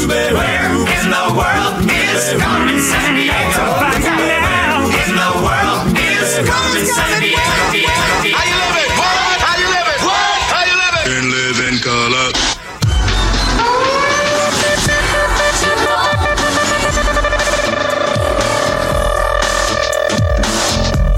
Where 0.08 0.34
in 0.34 1.10
the 1.14 1.24
world 1.38 1.86
is 1.86 2.34
Carmen 2.42 2.80
Sandiego? 2.82 3.66
Where 3.80 4.50
in 4.98 5.14
the 5.14 5.30
world 5.46 5.94
is 5.94 6.32
Carmen 6.48 6.86
Sandiego? 6.90 7.54
How 8.34 8.44
you 8.50 8.56
living? 8.62 8.90
What? 8.98 9.38
How 9.46 9.54
you 9.62 9.68
living? 9.70 10.00
What? 10.02 10.38
How 10.50 10.62
you 10.66 10.76
living? 10.82 11.06
And 11.14 11.26
live 11.30 11.58
in 11.68 11.76
color. 11.78 12.28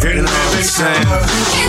And 0.04 1.61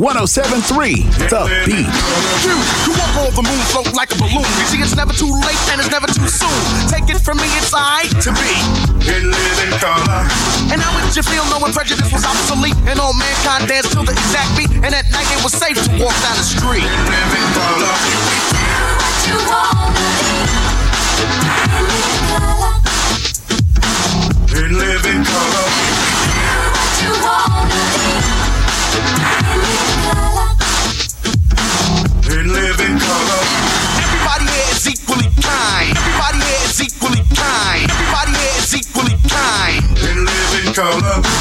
1073 0.00 1.28
The 1.28 1.44
Beat. 1.68 1.84
You, 2.40 2.56
you 2.88 2.92
walk 2.96 3.20
on 3.20 3.36
the 3.36 3.44
moon, 3.44 3.60
float 3.68 3.92
like 3.92 4.08
a 4.08 4.16
balloon. 4.16 4.48
You 4.56 4.64
see, 4.64 4.80
it's 4.80 4.96
never 4.96 5.12
too 5.12 5.28
late 5.28 5.60
and 5.68 5.76
it's 5.76 5.92
never 5.92 6.08
too 6.08 6.24
soon. 6.24 6.56
Take 6.88 7.12
it 7.12 7.20
from 7.20 7.36
me, 7.36 7.44
it's 7.60 7.68
alright 7.68 8.08
to 8.08 8.32
be. 8.32 8.52
And 9.04 9.28
live 9.28 9.58
in 9.60 9.68
color. 9.76 10.24
And 10.72 10.80
how 10.80 10.88
would 10.96 11.12
you 11.12 11.20
feel 11.20 11.44
knowing 11.52 11.76
prejudice 11.76 12.08
was 12.08 12.24
obsolete 12.24 12.80
and 12.88 12.96
all 12.96 13.12
mankind 13.12 13.68
danced 13.68 13.92
to 13.92 14.00
the 14.00 14.16
exact 14.16 14.48
beat? 14.56 14.72
And 14.80 14.96
at 14.96 15.04
night 15.12 15.28
it 15.36 15.44
was 15.44 15.52
safe 15.52 15.76
to 15.76 15.92
walk 16.00 16.16
down 16.24 16.32
the 16.40 16.48
street. 16.48 16.80
And 16.80 17.04
live 17.04 17.36
in 17.36 17.44
color. 17.52 17.92
And 24.64 24.72
live 24.80 25.04
in 25.04 25.20
color. 25.28 25.69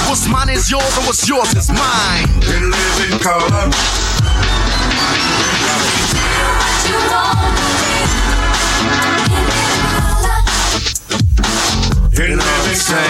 What's 0.10 0.28
mine 0.28 0.50
is 0.50 0.72
yours 0.72 0.98
and 0.98 1.06
what's 1.06 1.30
yours 1.30 1.54
is 1.54 1.69
mine. 1.69 2.26
And 2.50 2.72
live 2.74 3.12
in 3.13 3.19
color. 3.19 3.69
Eh? 12.17 13.06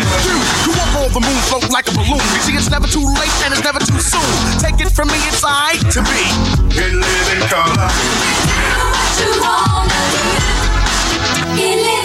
You 0.66 0.72
will 0.76 0.92
hold 0.92 1.14
the 1.14 1.22
moon, 1.22 1.40
float 1.48 1.72
like 1.72 1.88
a 1.88 1.92
balloon. 1.92 2.20
You 2.20 2.42
see, 2.44 2.52
it's 2.58 2.70
never 2.70 2.86
too 2.86 3.00
late 3.00 3.32
and 3.46 3.54
it's 3.54 3.64
never 3.64 3.80
too 3.80 3.98
soon. 4.02 4.60
Take 4.60 4.86
it 4.86 4.92
from 4.92 5.08
me, 5.08 5.16
it's 5.32 5.42
alright 5.42 5.80
to 5.80 6.02
be. 6.04 6.28
In 6.76 7.00
living 7.00 7.48
color. 7.48 7.88
In 11.56 11.78
living 11.80 11.88
color. 11.88 11.99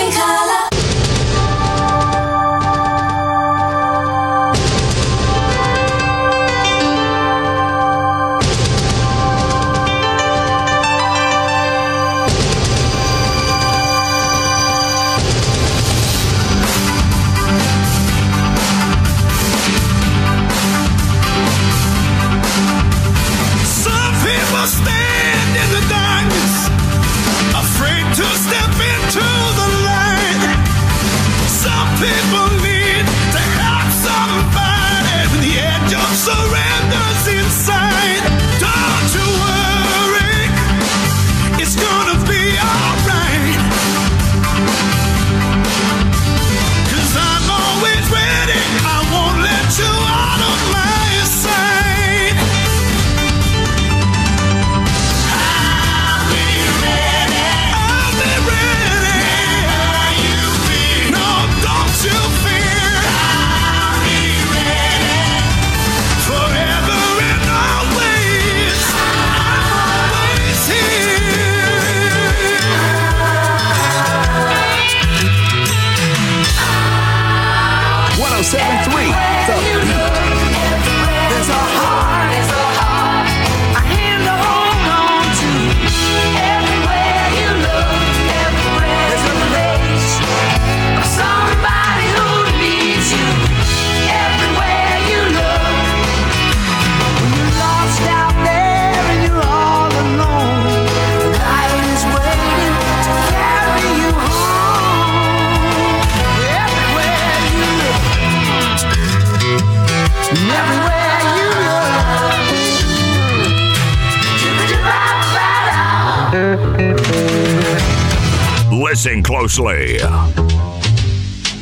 Listen 119.04 119.22
closely. 119.22 119.98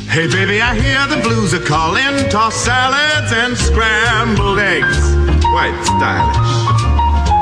Hey 0.07 0.31
baby, 0.31 0.61
I 0.61 0.79
hear 0.79 1.05
the 1.13 1.21
blues 1.21 1.53
are 1.53 1.59
calling. 1.59 2.29
Toss 2.29 2.55
salads 2.55 3.33
and 3.33 3.57
scrambled 3.57 4.59
eggs. 4.59 4.97
Quite 5.51 5.75
stylish. 5.83 6.37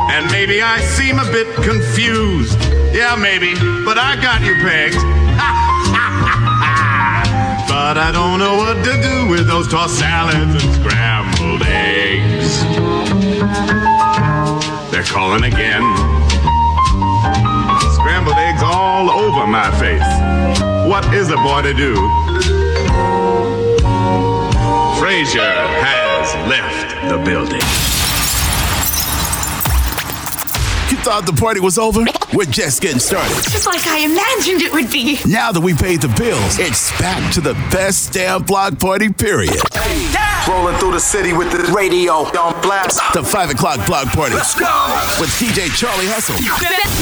And 0.10 0.26
maybe 0.32 0.64
I 0.64 0.82
seem 0.98 1.20
a 1.20 1.26
bit 1.26 1.54
confused. 1.54 2.58
Yeah, 2.98 3.16
maybe, 3.16 3.54
but 3.86 4.00
I 4.00 4.16
got 4.18 4.42
you 4.42 4.56
pegged. 4.66 4.96
but 7.70 8.00
I 8.02 8.10
don't 8.12 8.40
know 8.40 8.58
what 8.58 8.84
to 8.84 9.00
do 9.04 9.28
with 9.30 9.46
those 9.46 9.68
tossed 9.68 10.00
salads 10.00 10.64
and 10.64 10.74
scrambled 10.82 11.62
eggs. 11.62 12.64
They're 14.90 15.04
calling 15.04 15.44
again. 15.44 15.86
Scrambled 17.94 18.38
eggs 18.38 18.51
all 18.92 19.10
over 19.10 19.48
my 19.48 19.72
face. 19.80 20.12
What 20.86 21.14
is 21.14 21.30
a 21.30 21.38
boy 21.38 21.62
to 21.62 21.74
do? 21.74 21.96
Frasier 25.00 25.56
has 25.80 26.28
left 26.50 26.90
the 27.10 27.18
building. 27.24 27.62
You 30.92 30.98
thought 31.06 31.26
the 31.26 31.38
party 31.40 31.62
was 31.62 31.78
over? 31.78 32.04
We're 32.34 32.44
just 32.44 32.82
getting 32.82 33.00
started. 33.00 33.34
Just 33.50 33.66
like 33.66 33.88
I 33.88 34.00
imagined 34.00 34.62
it 34.62 34.74
would 34.74 34.92
be. 34.92 35.20
Now 35.26 35.54
that 35.54 35.62
we 35.62 35.74
paid 35.74 36.02
the 36.02 36.10
bills, 36.10 36.60
it's 36.60 36.92
back 37.00 37.34
to 37.36 37.40
the 37.40 37.54
best 37.72 38.12
damn 38.12 38.44
block 38.44 38.78
party, 38.78 39.10
period. 39.10 39.56
Rolling 40.50 40.76
through 40.78 40.94
the 40.94 41.00
city 41.00 41.34
with 41.34 41.52
the 41.52 41.72
radio 41.72 42.14
on 42.14 42.60
blast. 42.62 43.00
The 43.14 43.24
5 43.24 43.52
o'clock 43.52 43.86
block 43.86 44.08
party. 44.08 44.34
Let's 44.34 44.56
go. 44.56 44.66
With 45.20 45.30
DJ 45.38 45.70
Charlie 45.78 46.08
Hustle. 46.08 46.36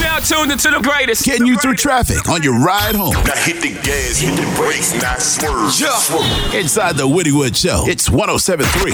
Now 0.00 0.18
tuned 0.18 0.52
into 0.52 0.70
the 0.70 0.80
greatest. 0.80 1.24
Getting 1.24 1.46
you 1.46 1.56
through 1.56 1.76
traffic 1.76 2.28
on 2.28 2.42
your 2.42 2.58
ride 2.58 2.94
home. 2.94 3.14
Now 3.24 3.34
hit 3.36 3.62
the 3.62 3.72
gas, 3.82 4.18
hit 4.18 4.36
the 4.36 4.56
brakes, 4.56 4.94
not 5.00 5.20
swerve. 5.20 5.72
swerve. 5.72 6.54
Inside 6.54 6.96
the 6.96 7.08
Woody 7.08 7.32
Wood 7.32 7.56
Show, 7.56 7.84
it's 7.86 8.10
1073 8.10 8.92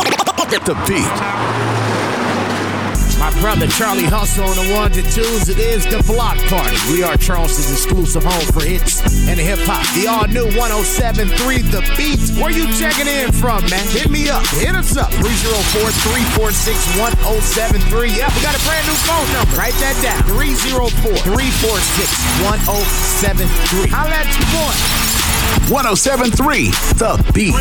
The 0.67 0.75
Beat. 0.89 1.96
My 3.19 3.33
brother 3.41 3.67
Charlie 3.69 4.05
Hustle 4.05 4.45
on 4.45 4.57
the 4.61 4.69
ones 4.77 4.97
and 4.97 5.09
twos. 5.09 5.49
It 5.49 5.59
is 5.59 5.89
the 5.89 6.05
block 6.05 6.37
party. 6.53 6.77
We 6.93 7.03
are 7.03 7.17
Charleston's 7.17 7.73
exclusive 7.73 8.25
home 8.25 8.45
for 8.53 8.61
hits 8.61 9.01
and 9.25 9.41
hip 9.41 9.59
hop. 9.65 9.81
The 9.97 10.05
all 10.05 10.29
new 10.29 10.45
1073 10.53 11.65
The 11.73 11.81
Beat. 11.97 12.21
Where 12.37 12.53
you 12.53 12.69
checking 12.77 13.09
in 13.09 13.33
from, 13.33 13.65
man? 13.73 13.85
Hit 13.89 14.13
me 14.13 14.29
up. 14.29 14.45
Hit 14.61 14.77
us 14.77 15.01
up. 15.01 15.09
304 15.17 15.33
346 16.37 17.01
1073. 17.01 18.21
Yep, 18.21 18.37
we 18.37 18.41
got 18.45 18.53
a 18.53 18.63
brand 18.69 18.85
new 18.85 18.99
phone 19.09 19.29
number. 19.33 19.57
Write 19.57 19.77
that 19.81 19.97
down. 20.05 20.21
304 20.29 20.93
346 20.93 22.45
1073. 22.45 23.97
Holla 23.97 24.13
at 24.13 24.29
your 24.29 24.49
boy. 24.53 24.77
1073 25.73 26.71
The 27.01 27.17
Beat. 27.33 27.57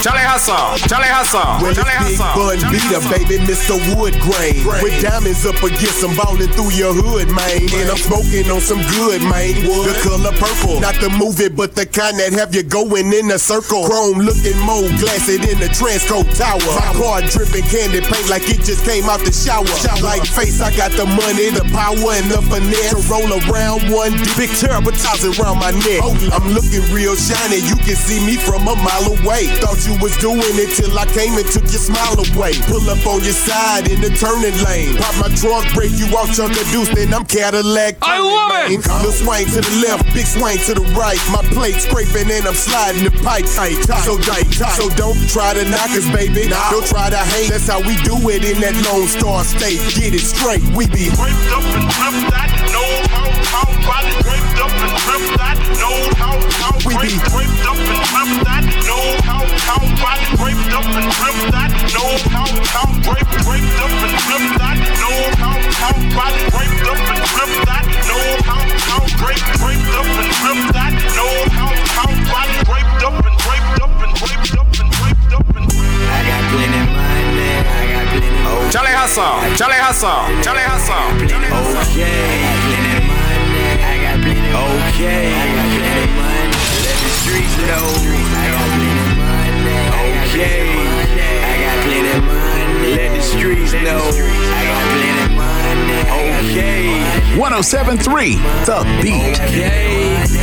Charlie 0.00 0.24
Hustle, 0.24 0.80
Charlie 0.88 1.12
Hustle, 1.12 1.44
Well, 1.60 1.76
Charlie 1.76 2.16
Big. 2.16 2.18
Bun 2.32 2.58
Beater, 2.72 3.02
baby, 3.12 3.36
Mr. 3.44 3.76
Wood 3.92 4.16
Grain. 4.24 4.64
With 4.80 4.96
diamonds 5.04 5.44
up 5.44 5.60
against 5.60 6.00
some 6.00 6.16
ballin' 6.16 6.48
through 6.56 6.72
your 6.72 6.96
hood, 6.96 7.28
man. 7.28 7.68
And 7.68 7.86
I'm 7.92 8.00
smoking 8.00 8.48
on 8.48 8.64
some 8.64 8.80
good, 8.96 9.20
man. 9.28 9.60
The 9.60 9.92
color 10.00 10.32
purple, 10.40 10.80
not 10.80 10.96
the 11.04 11.12
movie, 11.12 11.52
but 11.52 11.76
the 11.76 11.84
kind 11.84 12.16
that 12.16 12.32
have 12.32 12.54
you 12.54 12.64
going 12.64 13.12
in 13.12 13.28
a 13.28 13.38
circle. 13.38 13.84
Chrome 13.84 14.24
looking 14.24 14.56
more 14.64 14.88
glassy 14.96 15.36
than 15.36 15.60
the 15.60 15.68
Transco 15.68 16.24
Tower. 16.32 16.64
My 16.64 16.90
car 16.96 17.20
dripping 17.28 17.68
candy 17.68 18.00
paint 18.00 18.28
like 18.32 18.48
it 18.48 18.64
just 18.64 18.88
came 18.88 19.04
out 19.04 19.20
the 19.20 19.32
shower. 19.32 19.68
Like 20.00 20.24
face, 20.24 20.64
I 20.64 20.72
got 20.72 20.96
the 20.96 21.04
money, 21.04 21.52
the 21.52 21.68
power, 21.76 22.16
and 22.16 22.28
the 22.32 22.40
finesse 22.48 22.96
to 22.96 23.00
roll 23.12 23.28
around 23.44 23.92
one 23.92 24.16
big 24.40 24.48
terrible 24.56 24.96
ties 25.20 25.38
around 25.38 25.58
my 25.58 25.70
neck. 25.70 26.00
I'm 26.32 26.48
looking 26.52 26.82
real 26.92 27.14
shiny, 27.16 27.60
you 27.68 27.76
can 27.76 27.96
see 27.96 28.24
me 28.24 28.36
from 28.36 28.66
a 28.68 28.76
mile 28.76 29.06
away. 29.20 29.46
Thought 29.60 29.84
you 29.86 29.96
was 30.00 30.16
doing 30.18 30.56
it 30.56 30.76
till 30.76 30.96
I 30.96 31.06
came 31.06 31.36
and 31.36 31.46
took 31.46 31.64
your 31.68 31.80
smile 31.80 32.16
away. 32.16 32.56
Pull 32.68 32.88
up 32.88 33.04
on 33.06 33.22
your 33.24 33.36
side 33.36 33.90
in 33.90 34.00
the 34.00 34.10
turning 34.16 34.56
lane. 34.64 34.96
Pop 34.96 35.14
my 35.20 35.28
trunk, 35.36 35.66
break 35.74 35.92
you 35.96 36.08
off, 36.16 36.32
chunk 36.34 36.56
of 36.56 36.66
deuce, 36.72 36.92
then 36.94 37.12
I'm 37.12 37.24
Cadillac. 37.24 37.96
I 38.02 38.18
love 38.18 38.70
it. 38.70 38.80
Little 38.80 39.12
swing 39.12 39.46
to 39.56 39.60
the 39.60 39.74
left, 39.84 40.04
big 40.14 40.26
swing 40.26 40.58
to 40.68 40.74
the 40.74 40.84
right. 40.96 41.20
My 41.30 41.42
plate 41.52 41.80
scraping 41.80 42.30
and 42.30 42.46
I'm 42.46 42.56
sliding 42.56 43.04
the 43.04 43.14
pipe 43.22 43.46
tight, 43.54 43.76
tight. 43.84 44.04
So 44.04 44.16
tight, 44.18 44.48
tight. 44.56 44.76
So 44.76 44.88
don't 44.96 45.18
try 45.28 45.54
to 45.54 45.64
knock 45.68 45.90
us, 45.92 46.08
baby. 46.10 46.48
Don't 46.48 46.86
try 46.86 47.10
to 47.10 47.22
hate. 47.36 47.50
That's 47.50 47.68
how 47.68 47.80
we 47.80 47.96
do 48.06 48.16
it 48.30 48.44
in 48.44 48.60
that 48.60 48.76
Lone 48.88 49.08
Star 49.08 49.44
State. 49.44 49.80
Get 49.96 50.14
it 50.14 50.24
straight, 50.24 50.62
we 50.76 50.86
be 50.86 51.10
Draped 51.10 51.50
up 51.50 51.64
and 51.74 51.86
dripped 51.90 52.30
that, 52.30 52.50
no 52.70 52.84
how, 53.10 53.26
how, 53.50 53.66
body 53.86 54.10
draped 54.22 54.29
up 54.60 54.70
and 54.70 54.92
dripped 55.04 55.32
that, 55.40 55.56
no 55.80 55.90
how, 56.20 56.36
how, 56.60 56.74
We 56.84 56.92
be- 57.00 57.16
draped, 57.16 57.32
draped 57.32 57.64
up 57.64 57.80
and 57.80 58.00
dripped 58.12 58.44
that, 58.44 58.64
no 58.84 58.98
how, 59.24 59.42
how, 59.66 59.80
body 60.00 60.26
draped 60.36 60.72
up 60.76 60.86
and 60.86 61.08
dripped 61.16 61.48
that, 61.56 61.70
no 61.96 62.04
how, 62.28 62.48
how, 62.70 62.88
draped, 63.00 63.34
draped 63.44 63.80
up 63.80 63.94
and 64.04 64.14
dripped 64.28 64.54
that, 64.60 64.76
no 65.00 65.12
how, 65.40 65.56
how 65.80 65.94
body 66.14 66.42
raped 66.52 66.86
up 66.86 67.00
and 67.00 67.20
ripped 67.36 67.64
that. 67.66 67.84
Know 68.10 68.26
how 68.44 68.60
how 68.90 69.00
raped, 69.24 69.48
raped 69.62 69.94
up 69.96 70.06
and 70.06 70.30
ripped 70.44 70.72
that. 70.74 70.92
Know 71.16 71.34
how 71.56 71.70
how 71.96 72.10
body 72.28 72.58
raped 72.68 73.02
up 73.06 73.16
and 73.22 73.36
raped 73.48 73.80
up 73.80 73.94
and 74.02 74.12
raped 74.20 74.54
up 74.58 74.68
and 74.80 74.90
raped 75.00 75.32
up 75.32 75.46
and. 75.56 75.66
I 75.70 76.20
got 76.26 76.42
plenty 76.50 76.82
money. 76.90 77.48
I 77.64 77.84
got 77.94 78.06
plenty. 78.10 78.42
Oh, 78.44 78.68
Charlie 78.72 78.92
Hustle, 78.92 79.38
Charlie 79.56 79.78
Hustle, 79.80 80.20
Charlie 80.42 80.66
Hustle. 80.66 81.06
Okay. 81.16 82.18
I 82.28 82.44
got 82.44 82.56
plenty 82.66 82.94
money. 83.08 83.49
I 84.50 84.58
got 84.58 84.90
plenty. 84.94 85.00
Okay. 85.00 85.30
I 85.30 85.46
got 85.54 85.68
plenty 85.78 86.10
money. 86.18 86.50
Let 86.82 86.98
the 87.00 87.10
streets 87.22 87.54
know. 87.70 87.86
I 88.30 88.50
got 88.50 88.66
plenty 88.74 89.14
money. 89.20 89.78
Okay. 90.26 90.74
I 91.40 91.56
got 91.62 91.78
plenty 91.86 92.18
money. 92.26 92.90
Let 92.96 93.10
the 93.14 93.22
streets 93.22 93.72
know. 93.72 94.02
I 94.02 94.66
got 94.66 94.82
plenty 94.90 95.26
money. 95.38 95.98
Okay. 96.50 97.38
1073 97.38 98.34
The 98.66 98.82
Beat. 99.02 99.38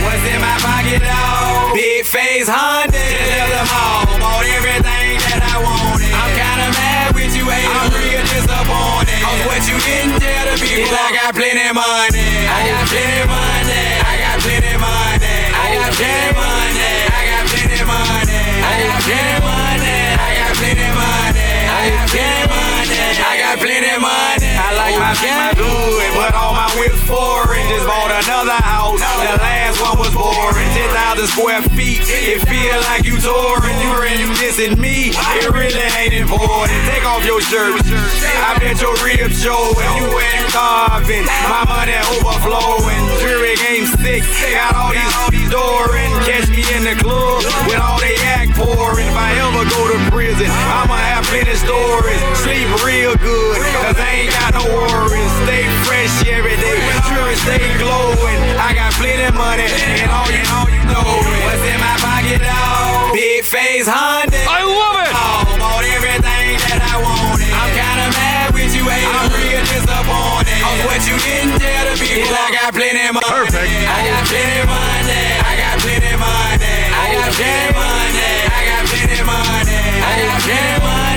What's 0.04 0.24
in 0.24 0.40
my 0.40 0.56
pocket, 0.64 1.04
dog? 1.04 1.76
Big 1.76 2.06
face 2.06 2.48
Honda. 2.48 2.96
Just 2.96 3.28
left 3.28 3.52
the 3.52 3.64
mall. 3.68 4.08
Bought 4.20 4.46
everything 4.56 5.17
I 5.58 5.64
wanted. 5.66 6.14
I'm 6.14 6.30
kinda 6.38 6.70
mad 6.70 7.16
with 7.18 7.34
you, 7.34 7.46
hey. 7.50 7.66
I'm 7.66 7.90
real 7.90 8.22
disappointed. 8.30 9.22
Cause 9.26 9.42
what 9.50 9.62
you 9.66 9.78
didn't 9.82 10.22
tell 10.22 10.46
the 10.54 10.56
people, 10.62 10.94
I 10.94 11.10
got 11.18 11.34
plenty 11.34 11.66
money. 11.74 12.30
I 12.46 12.62
got 12.70 12.86
plenty 12.86 13.26
money. 13.26 13.82
I 14.06 14.14
got 14.22 14.38
plenty 14.46 14.76
money. 14.78 15.34
I 15.50 15.66
got 15.74 15.90
plenty 15.98 16.30
money. 16.38 16.94
I 17.10 17.22
got 17.26 17.44
plenty 17.50 17.82
money. 17.90 18.38
I 18.70 18.74
got 18.86 19.02
plenty 19.02 19.38
money. 19.42 19.98
I 20.14 20.30
got 20.38 20.54
plenty 20.62 20.90
money. 20.94 21.37
I 21.78 21.94
got 21.94 22.10
plenty 22.10 22.42
money. 22.50 22.98
I 23.22 23.34
got 23.38 23.56
plenty 23.62 23.96
money. 24.02 24.50
I 24.58 24.70
like 24.74 24.98
my 24.98 25.14
my 25.14 25.54
good, 25.54 26.10
but 26.18 26.34
all 26.34 26.58
my 26.58 26.66
whips 26.82 26.98
foreign. 27.06 27.62
Just 27.70 27.86
bought 27.86 28.10
another 28.10 28.58
house. 28.66 28.98
The 28.98 29.38
last 29.38 29.78
one 29.86 29.98
was 30.02 30.10
boring. 30.10 30.66
10,000 30.74 31.28
square 31.30 31.62
feet. 31.78 32.02
It 32.10 32.42
feel 32.50 32.78
like 32.90 33.06
you 33.06 33.22
touring. 33.22 33.78
You 33.78 33.94
and 34.10 34.18
you 34.18 34.30
dissing 34.42 34.82
me. 34.82 35.14
It 35.14 35.54
really 35.54 35.86
ain't 36.02 36.18
important. 36.18 36.82
Take 36.90 37.06
off 37.06 37.22
your 37.22 37.46
shirt. 37.46 37.78
I 37.86 38.58
bet 38.58 38.82
your 38.82 38.98
ribs 39.06 39.38
show. 39.38 39.70
If 39.78 39.92
you 40.02 40.10
ain't 40.18 40.50
carving, 40.50 41.30
my 41.46 41.62
money 41.70 41.94
overflowing. 42.18 43.02
Jury 43.22 43.54
game 43.62 43.86
six. 44.02 44.26
Got 44.50 44.74
all 44.74 44.92
these 45.30 45.50
dooring. 45.54 46.10
Catch 46.26 46.50
me 46.50 46.66
in 46.74 46.90
the 46.90 46.98
club 46.98 47.46
with 47.70 47.78
all 47.78 48.02
they 48.02 48.18
act 48.34 48.58
pouring. 48.58 49.06
If 49.06 49.14
I 49.14 49.38
ever 49.46 49.64
go 49.70 49.82
to 49.94 49.98
prison, 50.10 50.50
I'ma 50.50 50.98
have 50.98 51.24
plenty 51.30 51.54
stories. 51.68 52.22
Sleep 52.40 52.68
real 52.88 53.14
good, 53.20 53.60
cause 53.76 54.00
I 54.00 54.24
ain't 54.24 54.32
got 54.32 54.56
no 54.56 54.64
worries. 54.72 55.34
Stay 55.44 55.68
fresh 55.84 56.16
every 56.32 56.56
day, 56.56 56.80
sure 57.12 57.34
stay 57.44 57.64
glowing. 57.76 58.40
I 58.56 58.72
got 58.72 58.96
plenty 58.96 59.28
money, 59.36 59.68
and 59.68 60.08
all 60.08 60.30
you 60.32 60.44
all 60.48 60.68
you 60.72 60.84
know 60.88 61.04
is 61.04 61.28
what's 61.44 61.64
in 61.68 61.80
my 61.84 61.96
pocket, 62.00 62.40
dog. 62.40 63.12
Big 63.12 63.44
face 63.44 63.88
Honda. 63.88 64.40
I 64.48 64.64
love 64.64 64.98
it. 65.04 65.12
Oh, 65.12 65.44
bought 65.60 65.84
everything 65.84 66.56
that 66.72 66.80
I 66.80 66.96
wanted. 67.04 67.52
I'm 67.52 67.72
kinda 67.76 68.08
mad 68.16 68.48
with 68.56 68.72
you, 68.72 68.88
hey. 68.88 69.04
I'm 69.04 69.28
real 69.36 69.64
disappointed. 69.68 70.60
What 70.88 71.04
you 71.04 71.20
didn't 71.20 71.60
tell 71.60 71.84
the 71.92 71.96
people, 72.00 72.32
I 72.32 72.48
got 72.56 72.72
plenty 72.72 73.04
money. 73.12 73.28
Perfect. 73.28 73.68
I 73.68 74.00
got 74.08 74.24
plenty 74.24 74.64
money. 74.72 75.24
I 75.44 75.54
got 75.60 75.76
plenty 75.84 76.16
money. 76.16 76.76
I 76.96 77.06
got 77.12 77.30
plenty 77.36 77.70
money. 77.76 78.32
I 78.56 78.60
got 78.72 78.82
plenty 78.88 79.20
money. 79.28 79.80
I 80.00 80.14
got 80.24 80.40
plenty 80.48 80.80
money. 80.80 81.17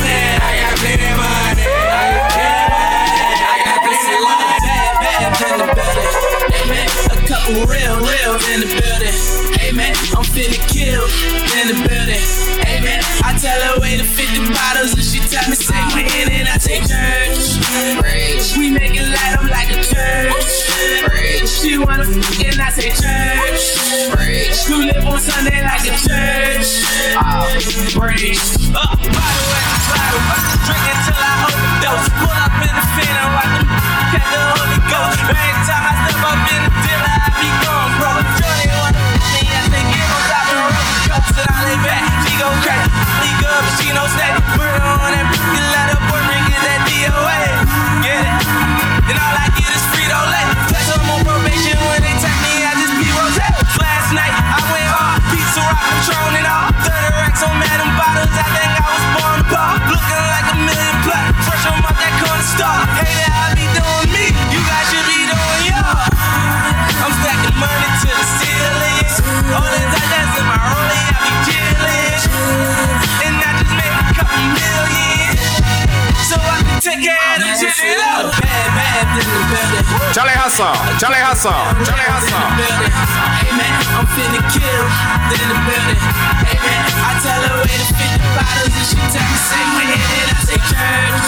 Couple 7.51 7.67
real, 7.67 7.97
real 7.99 8.35
in 8.55 8.61
the 8.63 8.71
building. 8.71 9.17
Hey 9.59 9.73
man, 9.73 9.95
I'm 10.15 10.25
finna 10.25 10.59
kill 10.71 11.03
in 11.59 11.65
the 11.67 11.77
building. 11.83 12.23
Hey 12.63 12.81
man, 12.83 13.03
I 13.25 13.37
tell 13.39 13.59
her 13.59 13.81
wait 13.81 13.99
to 13.99 14.05
50 14.05 14.55
bottles 14.55 14.95
and 14.95 15.03
she 15.03 15.19
tell 15.27 15.43
me 15.51 15.57
say 15.57 15.75
we 15.95 16.03
in 16.07 16.31
it. 16.31 16.47
I 16.47 16.59
take 16.59 16.87
church. 16.87 17.59
We 18.57 18.71
make 18.71 18.95
it 18.95 19.07
light 19.11 19.35
up 19.39 19.51
like 19.51 19.71
a 19.71 19.83
church. 19.83 20.47
She 21.49 21.79
wanna 21.79 22.07
f 22.07 22.41
and 22.41 22.61
I 22.61 22.71
say 22.71 22.91
church. 22.95 23.63
You 24.69 24.87
live 24.87 25.05
on 25.07 25.19
Sunday 25.19 25.63
like 25.63 25.83
a 25.83 25.95
church. 25.99 26.87
Oh, 27.19 27.51
preach. 27.99 28.39
Up, 28.71 28.95
bottle 28.95 29.51
the 29.51 30.23
bottle. 30.23 30.51
Drinking 30.67 31.01
till 31.03 31.19
I 31.19 31.33
overdose. 31.51 32.09
Pull 32.15 32.31
up 32.31 32.55
in 32.63 32.75
the 32.79 32.87
fin 32.95 33.11
and 33.11 33.31
the 33.59 33.91
catch 34.15 34.29
the 34.31 34.41
Holy 34.55 34.81
Ghost. 34.87 35.19
Every 35.31 35.55
time 35.67 35.85
I 35.87 35.93
step 36.07 36.23
up 36.23 36.39
in 36.55 36.61
the 36.63 36.73
dealer, 36.87 37.30
Charlie 81.41 81.57
Hustle, 81.57 82.37
Charlie 82.61 82.93
Hustle. 82.93 83.33
Hey 83.41 83.49
man, 83.57 83.73
I'm 83.97 84.05
finna 84.13 84.45
kill 84.53 84.85
in 85.33 85.47
the 85.49 85.57
building. 85.65 86.03
Hey 86.45 86.61
man, 86.61 86.85
I 87.01 87.17
tell 87.25 87.41
her 87.49 87.65
wait 87.65 87.81
to 87.81 87.97
50 87.97 88.29
bottles 88.37 88.77
and 88.77 88.85
she 88.85 89.01
tell 89.09 89.25
me 89.25 89.39
say 89.49 89.65
we 89.73 89.89
in 89.89 90.05
it. 90.21 90.29
I 90.29 90.45
say 90.45 90.61
church. 90.69 91.25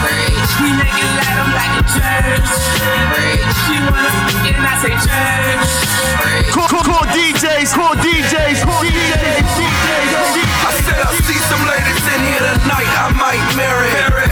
Preach. 0.00 0.50
We 0.64 0.72
make 0.80 0.96
it 0.96 1.12
light 1.12 1.36
up 1.44 1.52
like 1.52 1.76
a 1.76 1.84
church. 1.92 2.48
Preach. 3.12 3.52
She 3.68 3.76
wanna 3.84 4.08
f 4.08 4.48
and 4.48 4.64
I 4.64 4.80
say 4.80 4.96
church. 4.96 5.68
Preach. 6.24 6.56
Cool, 6.56 6.68
cool, 6.72 6.84
cool 6.88 7.04
DJs, 7.12 7.68
cool 7.76 7.92
DJs, 8.00 8.64
cool 8.64 8.80
DJs, 8.80 9.44
DJs. 9.44 9.69
I 10.60 10.70
said 10.84 11.00
I 11.00 11.12
see 11.24 11.40
some 11.48 11.62
ladies 11.64 12.04
in 12.04 12.20
here 12.20 12.44
tonight, 12.60 12.90
I 13.00 13.08
might 13.16 13.44
marry. 13.56 13.90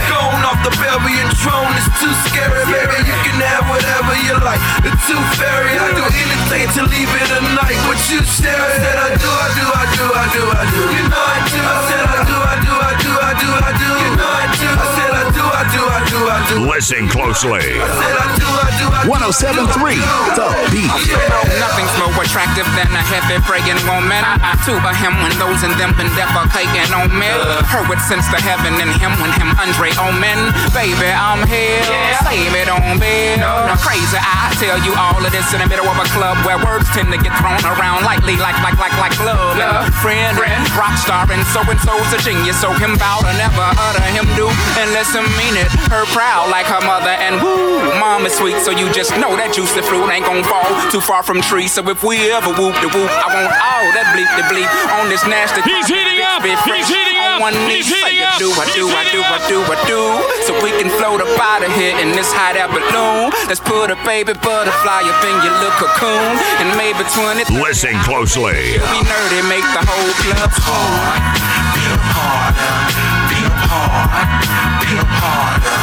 Going 0.09 0.41
off 0.45 0.61
the 0.61 0.73
Belgian 0.77 1.29
throne 1.41 1.73
is 1.77 1.87
too 1.97 2.13
scary, 2.29 2.63
baby. 2.69 2.97
You 3.05 3.17
can 3.25 3.37
have 3.41 3.65
whatever 3.69 4.13
you 4.25 4.35
like. 4.45 4.61
The 4.85 4.93
too 5.09 5.21
fairy, 5.37 5.73
I 5.77 5.89
do 5.97 6.05
anything 6.05 6.65
to 6.77 6.81
leave 6.85 7.09
it 7.09 7.29
a 7.33 7.41
night. 7.57 7.77
What 7.89 7.99
you 8.13 8.21
stare 8.25 8.57
I 8.57 8.69
said 8.77 8.97
I 8.97 9.09
do, 9.17 9.29
I 9.29 9.47
do, 9.57 9.65
I 9.65 9.85
do, 9.95 10.05
I 10.05 10.25
do, 10.33 10.43
I 10.53 10.63
do. 10.69 10.81
You 10.93 11.05
know 11.09 11.23
I 11.23 11.39
do. 11.49 11.59
I 11.59 11.77
said 11.89 12.03
I 12.05 12.19
do, 12.29 12.37
I 12.37 12.55
do, 12.61 12.73
I 12.77 12.93
do, 13.01 13.11
I 13.13 13.31
do, 13.41 13.49
I 13.49 13.71
do. 13.73 13.89
You 13.89 14.11
know 14.17 14.29
I 14.29 14.45
do. 14.53 14.69
I 14.69 14.85
said 14.95 15.08
I 15.19 15.27
do, 15.35 15.43
I 15.43 15.63
do, 15.67 15.81
I 15.83 15.99
do, 16.07 16.19
I 16.31 16.39
do. 16.47 16.55
Listen 16.63 17.03
closely. 17.11 17.59
I 17.59 17.91
said 17.91 18.15
I 18.15 18.27
do, 18.39 18.47
I 18.47 18.71
do, 18.79 18.87
I 18.87 19.03
do. 19.03 19.19
1073 19.19 19.99
The 20.39 20.47
Beat. 20.71 20.87
Nothing's 21.59 21.95
more 21.99 22.15
attractive 22.23 22.63
than 22.79 22.87
a 22.95 23.03
heavy 23.03 23.35
praying 23.43 23.79
woman. 23.83 24.23
Two 24.63 24.79
of 24.79 24.95
him 25.03 25.19
when 25.19 25.35
those 25.35 25.59
in 25.67 25.75
them 25.75 25.91
been 25.99 26.07
defecating 26.15 26.95
on 26.95 27.11
me. 27.11 27.27
Her 27.67 27.83
with 27.91 27.99
sense 28.07 28.31
to 28.31 28.39
heaven 28.39 28.79
and 28.79 28.91
him 28.95 29.11
when 29.19 29.31
him 29.35 29.51
Andre 29.59 29.91
Omen. 29.99 30.39
Baby, 30.71 31.11
I'm 31.11 31.43
here. 31.51 31.83
Save 32.23 32.55
it 32.55 32.71
on 32.71 32.95
bed. 32.95 33.43
Now 33.43 33.75
crazy, 33.75 34.15
I 34.15 34.55
tell 34.55 34.79
you 34.87 34.95
all 34.95 35.19
of 35.19 35.31
this 35.35 35.51
in 35.51 35.59
the 35.59 35.67
middle 35.67 35.87
of 35.91 35.99
a 35.99 36.07
club 36.15 36.39
where 36.47 36.59
words 36.63 36.87
tend 36.95 37.11
to 37.11 37.19
get 37.19 37.35
thrown 37.43 37.59
around 37.67 38.07
lightly, 38.07 38.39
like 38.39 38.55
like 38.63 38.79
like 38.79 38.95
like 38.95 39.15
love. 39.27 39.59
And 39.59 39.91
friend, 39.99 40.39
rock 40.79 40.95
star, 40.95 41.27
and 41.27 41.43
so 41.51 41.59
and 41.67 41.79
so's 41.83 42.07
a 42.15 42.19
genius. 42.23 42.55
So 42.63 42.71
him 42.79 42.95
bow 42.95 43.19
to 43.19 43.33
never 43.35 43.67
utter 43.75 44.07
him 44.15 44.23
do 44.39 44.47
unless 44.79 45.08
him 45.15 45.25
mean 45.37 45.55
it. 45.57 45.69
Her 45.89 46.05
proud 46.13 46.49
like 46.49 46.65
her 46.67 46.81
mother, 46.85 47.13
and 47.13 47.41
woo, 47.41 47.81
mom 47.99 48.25
is 48.25 48.33
sweet. 48.37 48.57
So 48.61 48.71
you 48.71 48.91
just 48.93 49.11
know 49.17 49.33
that 49.37 49.53
juicy 49.53 49.81
fruit 49.81 50.05
ain't 50.09 50.25
gon' 50.25 50.43
fall 50.45 50.67
too 50.93 51.01
far 51.01 51.23
from 51.23 51.41
tree. 51.41 51.67
So 51.67 51.81
if 51.89 52.03
we 52.03 52.29
ever 52.31 52.49
whoop 52.53 52.75
the 52.83 52.89
whoop, 52.93 53.09
I 53.09 53.27
want 53.33 53.53
all 53.57 53.87
that 53.97 54.11
bleep 54.13 54.29
the 54.37 54.45
bleep 54.51 54.69
on 54.99 55.09
this 55.09 55.23
nasty. 55.25 55.61
He's 55.65 55.87
heating 55.89 56.21
up. 56.25 56.41
He's 56.45 56.87
heating 56.89 57.17
up. 57.17 57.41
On 57.41 57.53
one 57.53 57.55
knee, 57.67 57.81
He's 57.83 57.89
say 57.91 58.19
heating 58.19 58.25
it, 58.25 58.35
up. 58.35 58.39
do 58.41 58.49
I 58.51 58.65
do 58.75 58.83
I 58.89 59.03
do 59.11 59.19
I 59.23 59.39
do 59.47 59.57
I 59.63 59.77
do, 59.87 60.01
so 60.45 60.51
we 60.63 60.71
can 60.75 60.89
float 60.99 61.21
up 61.23 61.31
out 61.39 61.63
of 61.63 61.71
here 61.73 61.95
in 61.99 62.11
this 62.13 62.29
hot 62.31 62.55
air 62.59 62.67
balloon. 62.67 63.31
Let's 63.47 63.61
put 63.63 63.91
a 63.91 63.97
baby 64.03 64.33
butterfly 64.39 65.03
up 65.07 65.19
in 65.23 65.35
your 65.45 65.55
little 65.59 65.75
cocoon, 65.79 66.35
and 66.61 66.69
maybe 66.75 67.03
20. 67.15 67.47
Listen 67.61 67.95
closely. 68.03 68.77
Be 68.77 68.99
nerdy, 69.07 69.41
make 69.47 69.65
the 69.73 69.83
whole 69.87 70.13
club 70.21 70.51
hard. 70.63 71.39
Pimp 74.89 75.05
harder, 75.05 75.77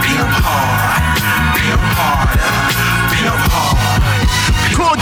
pimp 0.00 0.32
hard, 0.40 1.20
pimp 1.60 1.84
harder, 1.92 2.56
pimp 3.12 3.44
hard. 3.52 4.16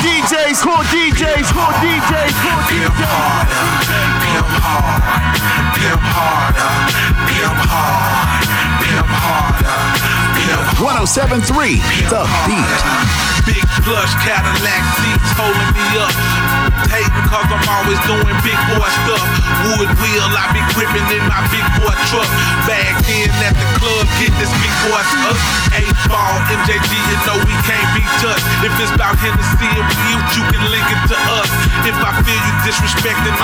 DJs, 0.02 0.58
DJs, 0.90 1.54
DJs, 1.78 2.34
DJs. 2.34 2.34
Pimp 2.66 2.98
harder, 2.98 3.62
hard, 7.70 8.42
pimp 8.82 9.06
harder. 9.22 10.13
1073 10.44 11.80
The 12.12 12.22
Beat. 12.44 12.80
Big 13.48 13.64
plush 13.84 14.12
Cadillac 14.24 14.82
seats 15.00 15.30
holding 15.36 15.72
me 15.72 15.84
up. 16.00 16.12
Hating 16.88 17.26
cause 17.28 17.48
I'm 17.48 17.64
always 17.64 18.00
doing 18.08 18.36
big 18.44 18.56
boy 18.72 18.88
stuff. 19.04 19.24
Wood 19.68 19.88
wheel, 20.00 20.28
I 20.32 20.48
be 20.52 20.60
gripping 20.76 21.04
in 21.12 21.24
my 21.28 21.40
big 21.52 21.64
boy 21.80 21.92
truck. 22.08 22.28
Bagged 22.64 23.04
in 23.08 23.28
at 23.44 23.52
the 23.56 23.68
club, 23.80 24.04
get 24.20 24.32
this 24.40 24.52
big 24.60 24.74
boy 24.88 25.00
stuff. 25.16 25.36
Eight 25.76 25.92
ball, 26.08 26.36
MJG, 26.48 26.92
you 26.92 27.16
know 27.28 27.36
we 27.44 27.56
can't 27.68 27.90
be 27.92 28.04
touched. 28.20 28.44
If 28.64 28.72
it's 28.80 28.92
about 28.96 29.16
Hennessy 29.20 29.68
and 29.68 29.88
weed, 29.88 30.22
you 30.36 30.44
can 30.48 30.62
link 30.72 30.88
it 30.88 31.02
to 31.12 31.16
us. 31.40 31.48
If 31.88 31.96
I 32.00 32.16
feel 32.24 32.36
you 32.36 32.54
disrespecting, 32.64 33.36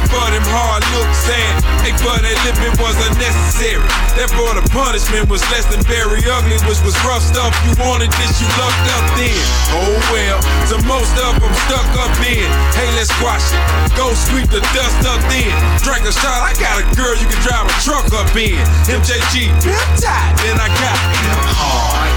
Hey, 0.00 0.08
for 0.08 0.32
them 0.32 0.48
hard 0.48 0.80
looks, 0.96 1.28
saying, 1.28 1.60
hey, 1.84 1.92
for 2.00 2.16
that 2.16 2.36
living 2.48 2.72
was 2.80 2.96
unnecessary. 3.12 3.84
Therefore, 4.16 4.56
the 4.56 4.64
punishment 4.72 5.28
was 5.28 5.44
less 5.52 5.68
than 5.68 5.84
very 5.84 6.24
ugly, 6.24 6.56
which 6.64 6.80
was 6.80 6.96
rough 7.04 7.20
stuff. 7.20 7.52
You 7.68 7.76
wanted 7.76 8.08
this, 8.16 8.40
you 8.40 8.48
lucked 8.56 8.88
up 8.96 9.04
then. 9.20 9.36
Oh 9.76 9.92
well, 10.08 10.40
so 10.64 10.80
most 10.88 11.12
of 11.20 11.36
them 11.36 11.52
stuck 11.68 11.84
up 12.00 12.16
in. 12.24 12.48
Hey, 12.72 12.88
let's 12.96 13.12
squash 13.12 13.44
it. 13.52 13.60
Go 13.92 14.08
sweep 14.16 14.48
the 14.48 14.64
dust 14.72 15.04
up 15.04 15.20
then. 15.28 15.52
Drink 15.84 16.08
a 16.08 16.14
shot, 16.16 16.48
I 16.48 16.56
got 16.56 16.80
a 16.80 16.84
girl 16.96 17.12
you 17.20 17.28
can 17.28 17.40
drive 17.44 17.68
a 17.68 17.74
truck 17.84 18.08
up 18.16 18.32
in. 18.32 18.56
MJG, 18.88 19.52
pimp 19.60 19.90
tight, 20.00 20.32
then 20.40 20.56
I 20.56 20.68
got 20.80 20.96
pimp 21.12 21.44
hard, 21.60 22.08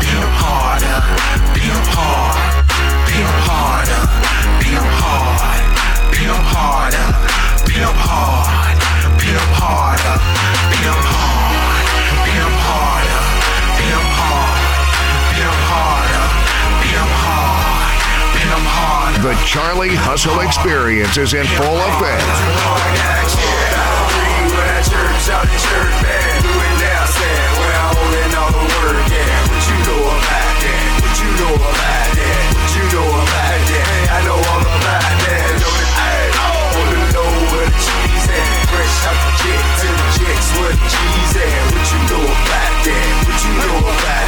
pimp 0.00 0.32
harder, 0.40 0.98
pimp 1.52 1.84
hard, 1.92 2.64
pimp 3.04 3.36
harder, 3.44 4.02
pimp 4.64 4.88
hard, 5.04 5.65
pimp 6.26 6.42
harder, 6.42 7.06
pimp 7.70 7.94
hard, 8.02 8.74
pimp 9.14 9.50
harder, 9.54 10.18
pimp 10.74 11.06
hard, 11.06 11.54
pimp 12.26 12.58
harder, 12.66 13.22
pimp 13.78 14.10
hard, 14.18 14.58
pimp 15.30 15.62
harder, 15.70 16.26
pimp 16.82 17.14
hard, 17.22 17.94
pimp 18.34 18.66
harder. 18.74 19.22
The 19.22 19.38
Charlie 19.46 19.94
Hustle 19.94 20.40
Experience 20.40 21.16
is 21.16 21.32
in 21.34 21.46
full 21.46 21.78
effect. 21.94 22.26
Jets 40.86 40.94
where 40.94 41.10
cheese 41.12 41.36
at. 41.36 41.66
What 41.74 41.86
you 41.90 42.00
know 42.06 42.22
about 42.22 42.46
that? 42.50 42.70
What 43.26 43.38
you 43.42 43.52
know 43.58 43.74
about 43.82 43.98
that? 44.06 44.26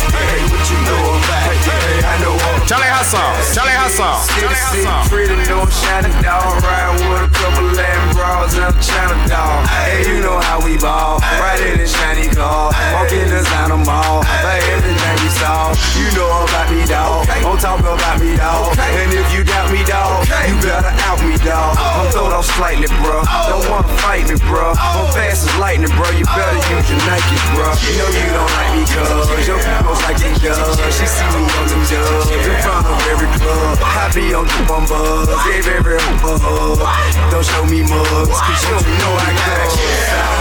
What 0.50 0.64
you 0.66 0.78
know 0.82 1.02
about 1.14 1.30
that? 1.30 1.54
Hey, 1.68 2.02
I 2.02 2.14
know 2.22 2.34
all 2.34 2.58
Charlie 2.66 2.90
Hustle, 2.90 3.20
Charlie 3.54 3.78
Hustle, 3.78 4.18
Charlie 4.36 4.58
Hustle. 4.58 5.08
pretty, 5.08 5.36
no 5.48 5.64
dog. 6.22 6.62
Riding 6.62 7.08
with 7.08 7.24
a 7.24 7.34
couple 7.34 7.64
Latin 7.72 8.14
bras 8.14 8.54
China 8.82 9.16
dog. 9.28 9.66
Hey, 9.68 10.08
you 10.08 10.20
know 10.20 10.38
how 10.40 10.64
we 10.64 10.76
ball. 10.78 11.07
Slightly, 22.58 22.90
bro. 22.98 23.22
Don't 23.46 23.62
wanna 23.70 23.86
fight 24.02 24.26
me, 24.26 24.34
bro. 24.50 24.74
I'm 24.74 25.06
fast 25.14 25.46
as 25.46 25.54
lightning, 25.62 25.94
bro. 25.94 26.10
You 26.18 26.26
better 26.26 26.58
use 26.74 26.90
your 26.90 26.98
Nike, 27.06 27.38
bro. 27.54 27.70
You 27.86 27.94
know 28.02 28.10
you 28.10 28.26
don't 28.34 28.50
like 28.58 28.70
me, 28.74 28.82
cuz 28.82 29.46
your 29.46 29.62
people's 29.62 30.02
like 30.02 30.18
me, 30.18 30.34
cuz. 30.42 30.58
She 30.90 31.06
see 31.06 31.28
me 31.38 31.46
on 31.46 31.64
them 31.70 31.82
dubs 31.86 32.26
in 32.34 32.58
front 32.66 32.82
of 32.90 32.98
every 33.14 33.30
club. 33.38 33.78
I 33.78 34.10
be 34.10 34.34
on 34.34 34.44
the 34.50 34.58
bum 34.66 34.84
buzz, 34.90 35.30
gave 35.46 35.70
every 35.70 36.02
hug. 36.02 36.82
Don't 37.30 37.46
show 37.46 37.62
me 37.70 37.86
mugs, 37.86 38.38
cause 38.42 38.62
you 38.66 38.94
know 38.98 39.12
I 39.14 39.30
got 39.38 39.70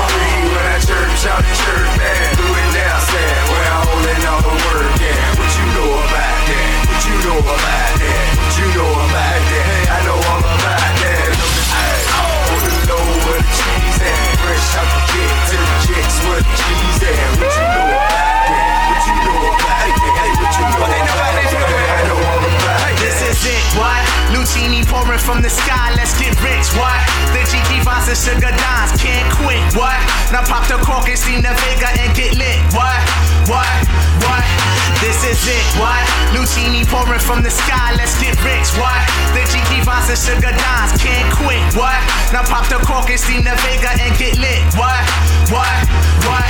free 0.10 0.42
when 0.50 0.66
I 0.74 0.78
church 0.82 1.22
out 1.30 1.46
the 1.46 1.54
church, 1.54 1.92
man. 2.02 2.34
Do 2.34 2.46
it 2.50 2.68
now, 2.74 2.98
sad. 3.14 3.38
Where 3.54 3.68
I'm 3.78 3.84
holding 3.86 4.24
all 4.26 4.42
the 4.42 4.56
word, 4.66 4.90
yeah. 5.06 5.38
What 5.38 5.52
you 5.54 5.66
know 5.78 5.90
about 6.02 6.40
that? 6.50 6.74
What 6.90 7.02
you 7.06 7.16
know 7.26 7.38
about 7.46 7.94
that? 8.02 8.26
What 8.42 8.54
you 8.58 8.68
know 8.74 8.90
about 9.06 9.42
that? 9.54 10.07
Out 14.78 14.86
the 14.94 15.02
to 15.50 15.56
the 15.58 15.78
jets 15.88 16.20
where 16.26 16.38
the 16.38 16.54
cheese 16.54 17.02
at. 17.02 17.40
What 17.40 17.50
you 17.56 17.62
know 17.64 17.98
about 17.98 18.27
Lucini 24.48 24.80
pouring 24.88 25.20
from 25.20 25.42
the 25.44 25.50
sky, 25.50 25.92
let's 26.00 26.16
get 26.16 26.32
rich, 26.40 26.72
what? 26.80 26.96
The 27.36 27.44
GP 27.52 27.84
Vines 27.84 28.08
and 28.08 28.16
Sugar 28.16 28.48
Dimes 28.48 28.96
can't 28.96 29.28
quit, 29.44 29.60
what? 29.76 30.00
Now 30.32 30.40
pop 30.48 30.64
the 30.72 30.80
cork 30.80 31.12
and 31.12 31.20
see 31.20 31.36
the 31.36 31.52
Vega 31.52 31.92
and 32.00 32.16
get 32.16 32.32
lit, 32.40 32.56
what? 32.72 32.96
What? 33.52 33.68
What? 34.24 34.48
This 35.04 35.20
is 35.28 35.44
it, 35.52 35.68
what? 35.76 36.00
Lucini 36.32 36.88
pouring 36.88 37.20
from 37.20 37.44
the 37.44 37.52
sky, 37.52 37.92
let's 38.00 38.16
get 38.24 38.40
rich, 38.40 38.72
what? 38.80 39.04
The 39.36 39.44
GP 39.52 39.84
Vines 39.84 40.16
and 40.16 40.16
Sugar 40.16 40.56
Dimes 40.56 40.96
can't 40.96 41.28
quit, 41.44 41.60
what? 41.76 42.00
Now 42.32 42.48
pop 42.48 42.72
the 42.72 42.80
cork 42.88 43.12
and 43.12 43.20
see 43.20 43.44
the 43.44 43.52
Vega 43.68 44.00
and 44.00 44.16
get 44.16 44.40
lit, 44.40 44.64
what? 44.80 45.04
What? 45.52 45.76
What? 46.24 46.48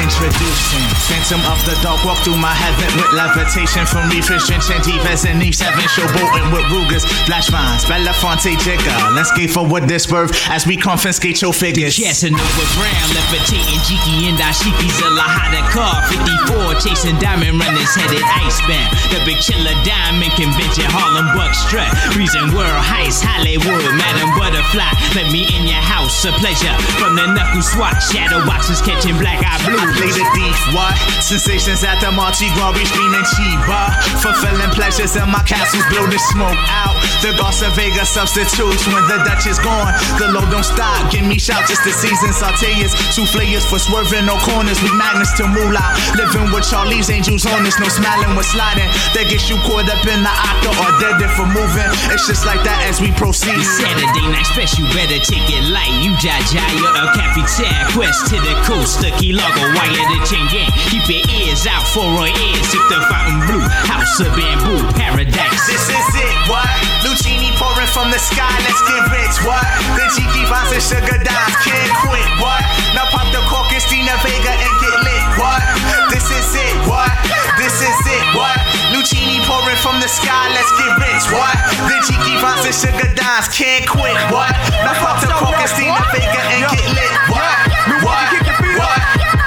Introducing 0.00 0.84
Phantom 1.08 1.40
of 1.48 1.56
the 1.64 1.72
Dark, 1.80 2.04
walk 2.04 2.18
through 2.24 2.36
my 2.36 2.52
heaven 2.52 2.92
with 3.00 3.08
levitation 3.16 3.86
from 3.86 4.08
refrigeration 4.12 4.76
defense 4.84 5.24
and 5.24 5.40
Eve 5.40 5.54
7 5.54 5.72
showboating 5.88 6.52
with 6.52 6.64
Rugers, 6.68 7.04
Flash 7.34 7.50
Vines, 7.50 7.84
Belafonte 7.90 8.54
Jigger. 8.62 8.94
Let's 9.10 9.34
get 9.34 9.50
forward 9.50 9.90
this 9.90 10.06
birth 10.06 10.30
as 10.54 10.70
we 10.70 10.76
confiscate 10.76 11.42
your 11.42 11.52
figures. 11.52 11.98
Yes, 11.98 12.22
and 12.22 12.30
over 12.30 12.66
ground, 12.78 13.10
levitating 13.10 13.82
Jiki 13.82 14.30
and 14.30 14.38
Dashiki's 14.38 14.94
a 15.02 15.10
Lahada 15.18 15.66
car. 15.74 15.98
54 16.14 16.78
chasing 16.78 17.18
diamond 17.18 17.58
runners 17.58 17.90
headed 17.90 18.22
icebound. 18.22 18.86
The 19.10 19.18
big 19.26 19.42
chiller 19.42 19.74
diamond 19.82 20.30
convention, 20.38 20.86
Harlem 20.94 21.26
Buck 21.34 21.50
strut. 21.58 21.90
Reason 22.14 22.54
world 22.54 22.82
heist, 22.86 23.26
Hollywood, 23.26 23.82
Madam 23.98 24.30
Butterfly. 24.38 24.94
Let 25.18 25.34
me 25.34 25.42
in 25.58 25.66
your 25.66 25.82
house, 25.82 26.22
a 26.22 26.30
pleasure. 26.38 26.70
From 27.02 27.18
the 27.18 27.26
knuckle 27.26 27.66
swat, 27.66 27.98
shadow 28.14 28.46
boxes 28.46 28.78
catching 28.78 29.18
black 29.18 29.42
eye 29.42 29.58
blue. 29.66 29.82
Play 29.98 30.14
the 30.14 30.22
thief, 30.38 30.58
what? 30.70 30.94
Sensations 31.18 31.82
at 31.82 31.98
the 31.98 32.14
Mardi 32.14 32.46
Gras, 32.54 32.78
we 32.78 32.86
screaming 32.86 33.26
Chiba. 33.34 33.90
Fulfilling 34.22 34.70
pleasures 34.70 35.18
in 35.18 35.26
my 35.34 35.42
castles, 35.42 35.82
blow 35.90 36.06
the 36.06 36.22
smoke 36.30 36.62
out. 36.70 36.94
The 37.24 37.32
Garza 37.40 37.72
Vega 37.72 38.04
substitutes 38.04 38.84
when 38.84 39.00
the 39.08 39.16
Dutch 39.24 39.48
is 39.48 39.56
gone. 39.56 39.88
The 40.20 40.28
load 40.28 40.52
don't 40.52 40.60
stop, 40.60 41.08
give 41.08 41.24
me 41.24 41.40
shout 41.40 41.64
just 41.64 41.80
the 41.80 41.88
season 41.88 42.36
sauteers. 42.36 42.92
Souffleurs 43.16 43.64
for 43.64 43.80
swerving, 43.80 44.28
no 44.28 44.36
corners, 44.44 44.76
we 44.84 44.92
magnets 44.92 45.32
to 45.40 45.48
moolah. 45.48 45.88
Living 46.20 46.52
with 46.52 46.68
Charlie's 46.68 47.08
angels 47.08 47.48
on 47.48 47.64
us, 47.64 47.80
no 47.80 47.88
smiling, 47.88 48.36
we're 48.36 48.44
sliding. 48.44 48.92
That 49.16 49.32
gets 49.32 49.48
you 49.48 49.56
caught 49.64 49.88
up 49.88 50.04
in 50.04 50.20
the 50.20 50.34
octa 50.36 50.68
or 50.84 50.92
dead 51.00 51.16
if 51.16 51.32
we're 51.40 51.48
moving. 51.48 51.88
It's 52.12 52.28
just 52.28 52.44
like 52.44 52.60
that 52.60 52.84
as 52.92 53.00
we 53.00 53.08
proceed. 53.16 53.56
Saturday 53.56 54.28
night 54.28 54.44
special, 54.44 54.84
better 54.92 55.16
take 55.16 55.48
it 55.48 55.64
light. 55.72 55.96
You 56.04 56.12
jaja, 56.20 56.60
you're 56.76 56.92
a 56.92 57.08
capital. 57.16 57.72
Quest 57.96 58.28
to 58.28 58.36
the 58.36 58.52
coast, 58.68 59.00
the 59.00 59.08
key 59.16 59.32
logo, 59.32 59.64
wire 59.72 60.04
the 60.12 60.20
chain 60.28 60.44
gang. 60.52 60.68
Keep 60.92 61.08
your 61.08 61.24
ears 61.40 61.64
out 61.64 61.88
for 61.88 62.04
our 62.04 62.28
ears. 62.28 62.68
Sip 62.68 62.84
the 62.92 63.00
Fontainebleau, 63.08 63.64
house 63.88 64.20
of 64.20 64.28
bamboo, 64.36 64.84
paradise. 64.92 65.64
This 65.72 65.88
is 65.88 66.08
it, 66.20 66.36
what? 66.52 66.68
Lucini 67.14 67.54
pouring 67.54 67.86
from 67.94 68.10
the 68.10 68.18
sky, 68.18 68.50
let's 68.66 68.82
get 68.90 69.06
rich, 69.14 69.38
what? 69.46 69.62
The 69.94 70.02
Cheeky 70.18 70.42
Vines 70.50 70.74
and 70.74 70.82
Sugar 70.82 71.14
Dimes 71.22 71.56
can't 71.62 71.94
quit, 72.02 72.26
what? 72.42 72.58
Now 72.90 73.06
pop 73.14 73.30
the 73.30 73.38
cork, 73.46 73.70
Christina 73.70 74.18
Vega 74.18 74.50
and 74.50 74.74
get 74.82 74.98
lit, 74.98 75.22
what? 75.38 75.62
This 76.10 76.26
is 76.26 76.58
it, 76.58 76.74
what? 76.90 77.14
This 77.54 77.70
is 77.78 78.00
it, 78.10 78.26
what? 78.34 78.58
Lucini 78.90 79.38
pouring 79.46 79.78
from 79.78 80.02
the 80.02 80.10
sky, 80.10 80.50
let's 80.58 80.66
get 80.74 80.90
rich, 81.06 81.30
what? 81.30 81.54
The 81.86 82.02
Cheeky 82.02 82.34
Vines 82.42 82.66
and 82.66 82.74
Sugar 82.74 83.10
Dimes 83.14 83.46
can't 83.46 83.86
quit, 83.86 84.18
what? 84.34 84.50
Now 84.82 84.98
pop 84.98 85.22
the 85.22 85.30
cork, 85.38 85.54
Christina 85.54 86.02
Vega 86.10 86.42
and 86.50 86.66
get 86.66 86.82
lit, 86.98 87.14
what? 87.30 87.54
What? 88.02 88.26
What? 88.74 89.00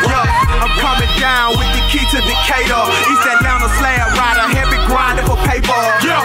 Yo, 0.07 0.20
I'm 0.63 0.72
coming 0.80 1.11
down 1.20 1.59
with 1.59 1.68
the 1.76 1.84
key 1.91 2.07
to 2.15 2.24
Decatur. 2.24 2.80
East 3.11 3.28
Atlanta 3.28 3.68
slab 3.76 4.15
rider, 4.15 4.47
heavy 4.55 4.80
grinder 4.88 5.28
for 5.28 5.36
paper. 5.43 5.76
Yo, 6.07 6.15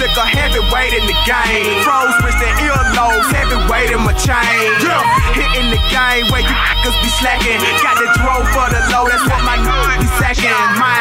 city 0.00 0.08
liquor, 0.08 0.26
heavyweight 0.26 0.92
in 0.92 1.04
the 1.06 1.16
game. 1.28 1.82
Froze 1.84 2.16
wrist 2.24 2.40
and 2.40 2.56
earlobes, 2.64 3.28
heavyweight 3.32 3.90
in 3.92 4.00
my 4.00 4.12
chain. 4.16 4.72
Yeah. 4.80 5.04
Hitting 5.36 5.68
the 5.70 5.80
game 5.92 6.24
where 6.32 6.40
you 6.40 6.56
niggas 6.80 6.96
be 7.04 7.10
slacking. 7.20 7.60
Got 7.84 8.00
the 8.00 8.08
drove 8.16 8.46
for 8.56 8.68
the 8.72 8.80
low, 8.92 9.04
that's 9.08 9.24
what 9.28 9.42
my 9.44 9.56
niggas 9.60 10.00
be 10.00 10.08
sacking. 10.16 10.56
My 10.80 10.96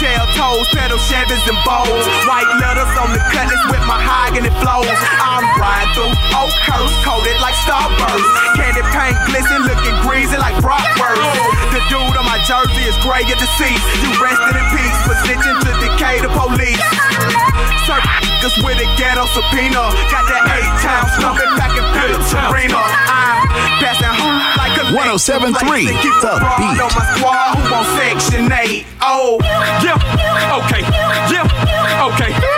shell 0.00 0.26
toes, 0.36 0.68
pedal 0.72 0.98
Chevys 0.98 1.44
and 1.48 1.60
bowls. 1.64 2.04
White 2.24 2.48
letters 2.60 2.92
on 2.96 3.12
the 3.12 3.20
cutlass 3.32 3.62
with 3.68 3.84
my 3.84 4.00
hog 4.00 4.36
and 4.36 4.44
it 4.46 4.56
flows. 4.60 4.88
I'm 5.20 5.44
riding 5.60 5.92
through 5.92 6.14
oak 6.32 6.52
curse, 6.64 6.94
coated 7.04 7.38
like 7.44 7.56
Starburst. 7.64 8.28
Candy 8.56 8.84
paint 8.96 9.16
glisten, 9.28 9.68
looking 9.68 9.96
greasy 10.04 10.36
like 10.36 10.56
Bratwurst. 10.64 11.20
The 11.72 11.80
dude 11.92 12.16
on 12.16 12.24
my 12.24 12.40
jersey 12.48 12.84
is 12.88 12.96
gray 13.04 13.24
the 13.28 13.48
seats. 13.60 13.84
You 14.00 14.10
rested 14.16 14.56
in 14.56 14.66
peace, 14.72 14.98
position 15.04 15.54
to 15.68 15.72
decay 15.84 16.20
the 16.24 16.32
police. 16.32 17.57
Surf 17.88 18.04
niggas 18.04 18.56
with 18.60 18.76
a 18.84 18.88
ghetto 19.00 19.24
subpoena. 19.32 19.88
Got 20.12 20.28
that 20.28 20.44
eight 20.52 20.72
times 20.84 21.08
smoking 21.16 21.52
back 21.56 21.72
in. 21.72 21.88
I'm 22.68 23.80
passing 23.80 24.12
home 24.12 24.36
like 24.60 24.76
a 24.76 24.92
1073 24.92 25.88
Keep 26.02 26.16
The 26.20 26.36
Beat. 26.60 26.80
on 26.84 26.92
my 26.92 27.04
squad 27.16 27.56
who 27.56 27.74
on 27.74 27.84
section 27.96 28.52
8. 28.52 28.84
Oh, 29.00 29.38
Yeah. 29.80 29.96
Okay. 30.68 30.82
Yeah. 31.32 32.08
Okay. 32.12 32.57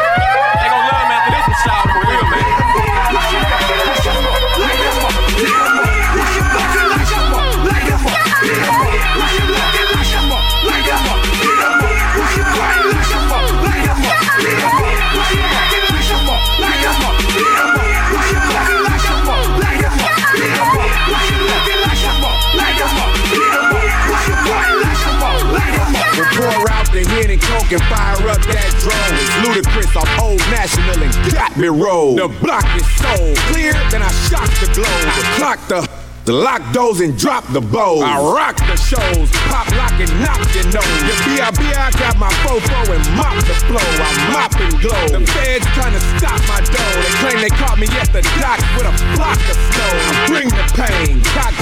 And 27.70 27.80
fire 27.82 28.28
up 28.28 28.42
that 28.50 28.70
drone. 28.82 29.14
Ludacris, 29.46 29.94
I'm 29.94 30.10
old 30.18 30.40
national 30.50 31.06
and 31.06 31.32
got 31.32 31.56
me 31.56 31.68
roll. 31.68 32.16
The 32.16 32.26
block 32.42 32.66
is 32.74 32.82
so 32.98 33.14
clear, 33.46 33.70
then 33.94 34.02
I 34.02 34.10
shock 34.26 34.50
the 34.58 34.66
globe. 34.74 34.90
I 34.90 35.38
clock 35.38 35.68
the 35.68 36.00
the 36.26 36.34
lock 36.36 36.60
doors 36.72 37.00
and 37.00 37.16
drop 37.16 37.48
the 37.48 37.62
bows. 37.62 38.04
I 38.04 38.20
rock 38.20 38.54
the 38.54 38.76
shows, 38.76 39.32
pop, 39.48 39.64
lock, 39.72 39.96
and 39.96 40.12
knock 40.20 40.38
your 40.52 40.68
nose. 40.68 41.00
Your 41.08 41.18
B.I.B. 41.24 41.64
I 41.72 41.88
got 41.96 42.20
my 42.20 42.28
fofo 42.44 42.92
and 42.92 43.02
mop 43.16 43.34
the 43.48 43.56
flow. 43.64 43.80
I 43.80 44.12
mop 44.28 44.52
and 44.60 44.74
glow. 44.84 45.06
The 45.16 45.24
feds 45.26 45.64
trying 45.72 45.96
to 45.96 46.02
stop 46.20 46.38
my 46.44 46.60
dough. 46.60 46.94
They 47.02 47.12
claim 47.24 47.38
they 47.40 47.54
caught 47.56 47.78
me 47.80 47.88
at 47.96 48.12
the 48.12 48.20
dock 48.36 48.60
with 48.76 48.86
a 48.86 48.94
block 49.16 49.40
of 49.48 49.56
snow. 49.72 49.90
I 49.90 50.12
bring 50.28 50.48
the 50.52 50.66
pain, 50.76 51.24
cock 51.32 51.56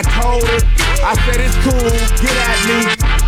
I 0.00 0.02
told 0.02 0.42
her, 0.48 0.56
I 1.04 1.14
said 1.26 1.42
it's 1.42 1.54
cool, 1.56 1.90
get 2.22 2.34
at 2.34 2.96
me. 2.96 2.99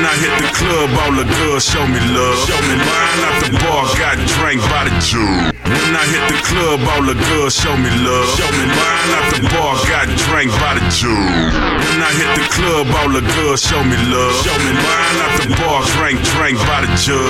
When 0.00 0.08
I 0.08 0.14
hit 0.16 0.32
the 0.40 0.48
club, 0.56 0.90
all 0.96 1.12
the 1.12 1.24
girls 1.24 1.64
show 1.64 1.86
me 1.86 2.00
love. 2.16 2.38
Show 2.48 2.60
me 2.62 2.76
Mine 2.80 3.20
at 3.28 3.36
the 3.44 3.50
bar, 3.60 3.84
got 3.98 4.16
drank 4.28 4.60
by 4.70 4.84
the 4.88 4.96
Jew. 5.04 5.59
When 5.70 5.94
I 5.94 6.02
hit 6.02 6.24
the 6.26 6.40
club, 6.50 6.82
all 6.82 7.04
the 7.06 7.14
girls 7.30 7.54
show 7.54 7.70
me 7.78 7.90
love. 8.02 8.26
Show 8.34 8.50
me 8.58 8.66
Mine 8.66 9.12
at 9.22 9.26
the 9.38 9.42
bar, 9.54 9.78
got 9.86 10.10
drank 10.26 10.50
by 10.58 10.74
the 10.74 10.82
Jew. 10.90 11.14
When 11.14 12.00
I 12.02 12.10
hit 12.10 12.30
the 12.34 12.46
club, 12.50 12.90
all 12.98 13.10
the 13.14 13.22
girls 13.38 13.62
show 13.62 13.78
me 13.86 13.94
love. 14.10 14.34
Show 14.42 14.58
me 14.66 14.74
Mine 14.74 15.18
at 15.22 15.32
the 15.38 15.54
bar, 15.62 15.86
drank, 15.94 16.18
drank 16.34 16.58
by 16.66 16.82
the 16.82 16.90
jug. 16.98 17.22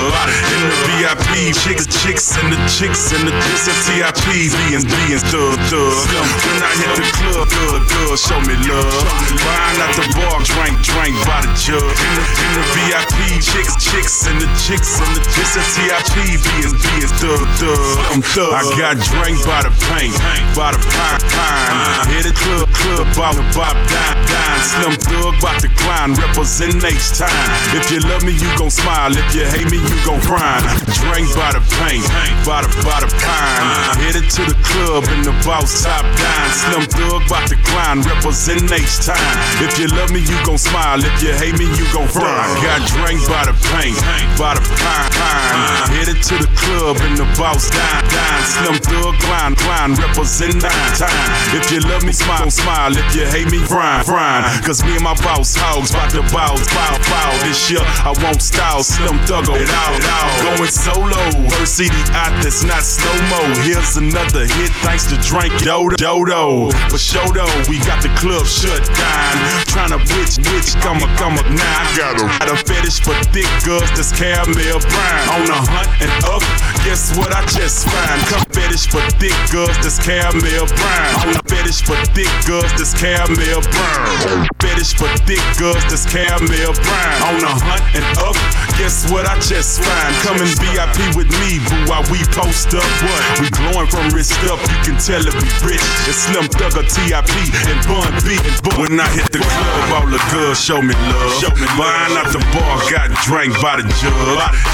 In 0.57 0.61
the 0.73 0.77
VIP, 0.89 1.53
chicks, 1.53 1.85
chicks, 2.01 2.41
and 2.41 2.49
the 2.49 2.57
chicks, 2.65 3.13
and 3.13 3.29
the 3.29 3.35
chicks, 3.45 3.69
and 3.69 3.77
TIPs, 3.85 4.57
being, 4.57 4.89
being 4.89 5.21
thug, 5.29 5.61
thug. 5.69 6.01
When 6.09 6.65
I 6.65 6.73
hit 6.81 6.93
the 6.97 7.07
club, 7.21 7.45
good, 7.45 7.83
good, 7.93 8.17
show 8.17 8.41
me 8.41 8.57
love. 8.65 9.05
Mine 9.37 9.85
at 9.85 9.93
the 10.01 10.07
bar, 10.17 10.41
drank, 10.49 10.81
drank 10.81 11.13
by 11.29 11.45
the 11.45 11.53
jug. 11.61 11.85
In 11.85 12.13
the, 12.17 12.25
in 12.25 12.51
the 12.57 12.65
VIP, 12.73 13.45
chicks, 13.45 13.77
chicks, 13.77 14.25
and 14.25 14.41
the 14.41 14.49
chicks, 14.57 14.97
and 14.97 15.13
the 15.13 15.21
chicks, 15.29 15.61
and 15.61 15.69
TIP, 15.77 16.41
being, 16.41 16.73
being 16.73 17.11
thug, 17.21 17.45
thug. 17.61 18.21
Thug. 18.31 18.55
I 18.55 18.63
got 18.79 18.95
drank 19.11 19.43
by 19.43 19.67
the 19.67 19.75
paint, 19.91 20.15
by 20.55 20.71
the 20.71 20.79
pine, 20.79 21.19
pine. 21.35 21.75
Uh-huh. 21.75 22.15
Hit 22.15 22.31
the 22.31 22.35
club, 22.39 22.71
club, 22.71 23.11
bop, 23.19 23.35
bop, 23.59 23.75
dime, 23.91 24.23
dime. 24.23 24.63
Slim 24.63 24.95
thug, 25.03 25.35
bout 25.43 25.59
to 25.59 25.69
climb, 25.83 26.15
represent 26.15 26.79
H 26.79 27.19
time. 27.19 27.35
If 27.75 27.91
you 27.91 27.99
love 28.07 28.23
me, 28.23 28.39
you 28.39 28.47
gon' 28.55 28.71
smile. 28.71 29.11
If 29.11 29.35
you 29.35 29.51
hate 29.51 29.67
me, 29.67 29.83
you 29.83 29.99
gon' 30.07 30.23
grind. 30.23 30.63
Drank 31.03 31.27
by 31.35 31.59
the 31.59 31.63
paint, 31.83 32.07
by 32.47 32.63
the, 32.63 32.71
by 32.87 33.03
the 33.03 33.11
pine. 33.19 33.67
Uh-huh. 33.67 33.99
Hit 33.99 34.15
it 34.23 34.31
to 34.39 34.47
the 34.47 34.55
club 34.63 35.11
and 35.11 35.27
the 35.27 35.35
boss 35.43 35.83
top 35.83 36.07
dime. 36.07 36.51
Slim 36.55 36.87
thug, 36.87 37.27
bout 37.27 37.51
to 37.51 37.59
climb, 37.67 38.07
represent 38.07 38.71
H 38.71 39.11
time. 39.11 39.19
If 39.59 39.75
you 39.75 39.91
love 39.91 40.15
me, 40.15 40.23
you 40.23 40.39
gon' 40.47 40.63
smile. 40.63 41.03
If 41.03 41.19
you 41.19 41.35
hate 41.35 41.59
me, 41.59 41.67
you 41.75 41.83
gon' 41.91 42.07
frown. 42.07 42.31
I 42.31 42.47
got 42.63 42.87
drank 42.95 43.27
by 43.27 43.51
the 43.51 43.59
paint, 43.75 43.99
by 44.39 44.55
the 44.55 44.63
pine, 44.79 45.11
pine. 45.19 45.59
Uh-huh. 45.59 45.99
Hit 45.99 46.15
it 46.15 46.23
to 46.31 46.39
the 46.39 46.51
club 46.55 46.95
in 47.11 47.19
the 47.19 47.27
boss 47.35 47.67
dime, 47.75 48.07
dime. 48.21 48.45
Slim 48.45 48.77
thug, 48.83 49.15
climb, 49.21 49.55
climb, 49.57 49.95
represent 49.95 50.63
nine 50.63 50.93
time. 50.97 51.29
If 51.57 51.71
you 51.73 51.81
love 51.81 52.05
me, 52.05 52.13
smile, 52.13 52.51
smile. 52.51 52.93
If 52.93 53.15
you 53.17 53.25
hate 53.27 53.51
me, 53.51 53.59
frown, 53.65 54.05
frown. 54.05 54.45
Cause 54.63 54.85
me 54.85 54.95
and 54.97 55.05
my 55.05 55.15
boss 55.23 55.55
hogs 55.57 55.93
bout 55.93 56.11
to 56.13 56.23
bow, 56.33 56.57
bow, 56.75 56.95
bow. 57.09 57.31
This 57.45 57.71
year, 57.71 57.83
I 58.05 58.13
won't 58.23 58.43
style, 58.43 58.83
slim 58.83 59.19
thuggo 59.25 59.57
it 59.57 59.71
out, 59.71 60.01
out. 60.05 60.31
Going 60.45 60.71
solo, 60.71 61.23
first 61.57 61.77
CD 61.77 61.95
out 62.13 62.33
that's 62.43 62.65
not 62.65 62.83
slow 62.83 63.17
mo. 63.31 63.41
Here's 63.65 63.97
another 63.97 64.47
hit 64.47 64.73
thanks 64.85 65.07
to 65.11 65.17
Drink 65.21 65.53
Dodo. 65.63 65.97
Dodo. 65.97 66.71
For 66.91 66.99
show 66.99 67.25
though, 67.33 67.51
we 67.69 67.79
got 67.85 68.03
the 68.03 68.13
club 68.21 68.47
shut 68.47 68.83
down. 68.85 69.33
Tryna 69.71 70.01
bitch, 70.07 70.39
bitch, 70.43 70.77
come 70.83 70.99
up, 71.03 71.13
come 71.19 71.39
up. 71.39 71.49
now 71.51 71.81
I 71.81 71.85
got 71.97 72.21
a, 72.21 72.27
got 72.39 72.49
a 72.53 72.57
fetish 72.65 73.01
for 73.01 73.17
thick 73.33 73.49
girls 73.65 73.89
that's 73.97 74.13
caramel 74.13 74.81
brown. 74.81 75.23
On 75.35 75.49
a 75.49 75.61
hunt 75.71 75.91
and 76.03 76.13
up, 76.27 76.43
guess 76.85 77.17
what 77.17 77.33
I 77.33 77.45
just 77.47 77.87
find? 78.11 78.27
Come 78.29 78.45
fetish 78.51 78.87
for 78.91 79.03
thick 79.19 79.35
girls 79.51 79.77
that's 79.83 79.99
caramel 79.99 80.67
brown. 80.67 81.35
Fetish 81.47 81.83
for 81.83 81.99
thick 82.15 82.31
girls 82.47 82.71
that's 82.75 82.95
caramel 82.95 83.63
brown. 83.71 84.47
Fetish 84.61 84.95
for 84.99 85.11
thick 85.27 85.43
girls 85.59 85.83
that's 85.87 86.07
caramel 86.07 86.75
brown. 86.75 87.19
On 87.31 87.43
a 87.45 87.55
hunt 87.67 87.85
and 87.95 88.07
up, 88.19 88.37
guess 88.79 89.11
what 89.11 89.27
I 89.27 89.39
just 89.41 89.83
find? 89.83 90.13
Come 90.27 90.39
in 90.43 90.51
VIP 90.59 91.15
with 91.15 91.31
me, 91.43 91.63
boo, 91.69 91.91
while 91.91 92.05
we 92.11 92.23
post 92.35 92.75
up. 92.75 92.87
What? 93.07 93.23
We 93.41 93.49
glowing 93.51 93.89
from 93.89 94.11
wrist 94.11 94.39
up, 94.51 94.61
you 94.61 94.79
can 94.83 94.97
tell 94.99 95.23
if 95.23 95.35
we 95.35 95.75
rich. 95.75 95.85
It's 96.11 96.27
Slim 96.27 96.47
Thugga, 96.51 96.87
TIP, 96.87 97.35
and 97.71 97.81
Bun 97.87 98.13
B. 98.27 98.39
When 98.79 98.99
I 98.99 99.09
hit 99.15 99.31
the 99.31 99.41
club, 99.41 100.03
all 100.03 100.09
the 100.09 100.23
girls 100.33 100.59
show 100.59 100.81
me 100.83 100.95
love. 100.95 101.33
Show 101.39 101.53
me 101.55 101.67
Mine 101.79 102.17
out 102.19 102.33
the 102.33 102.43
bar, 102.53 102.77
got 102.91 103.11
drank 103.25 103.55
by 103.63 103.77
the 103.77 103.87
jug. 104.01 104.15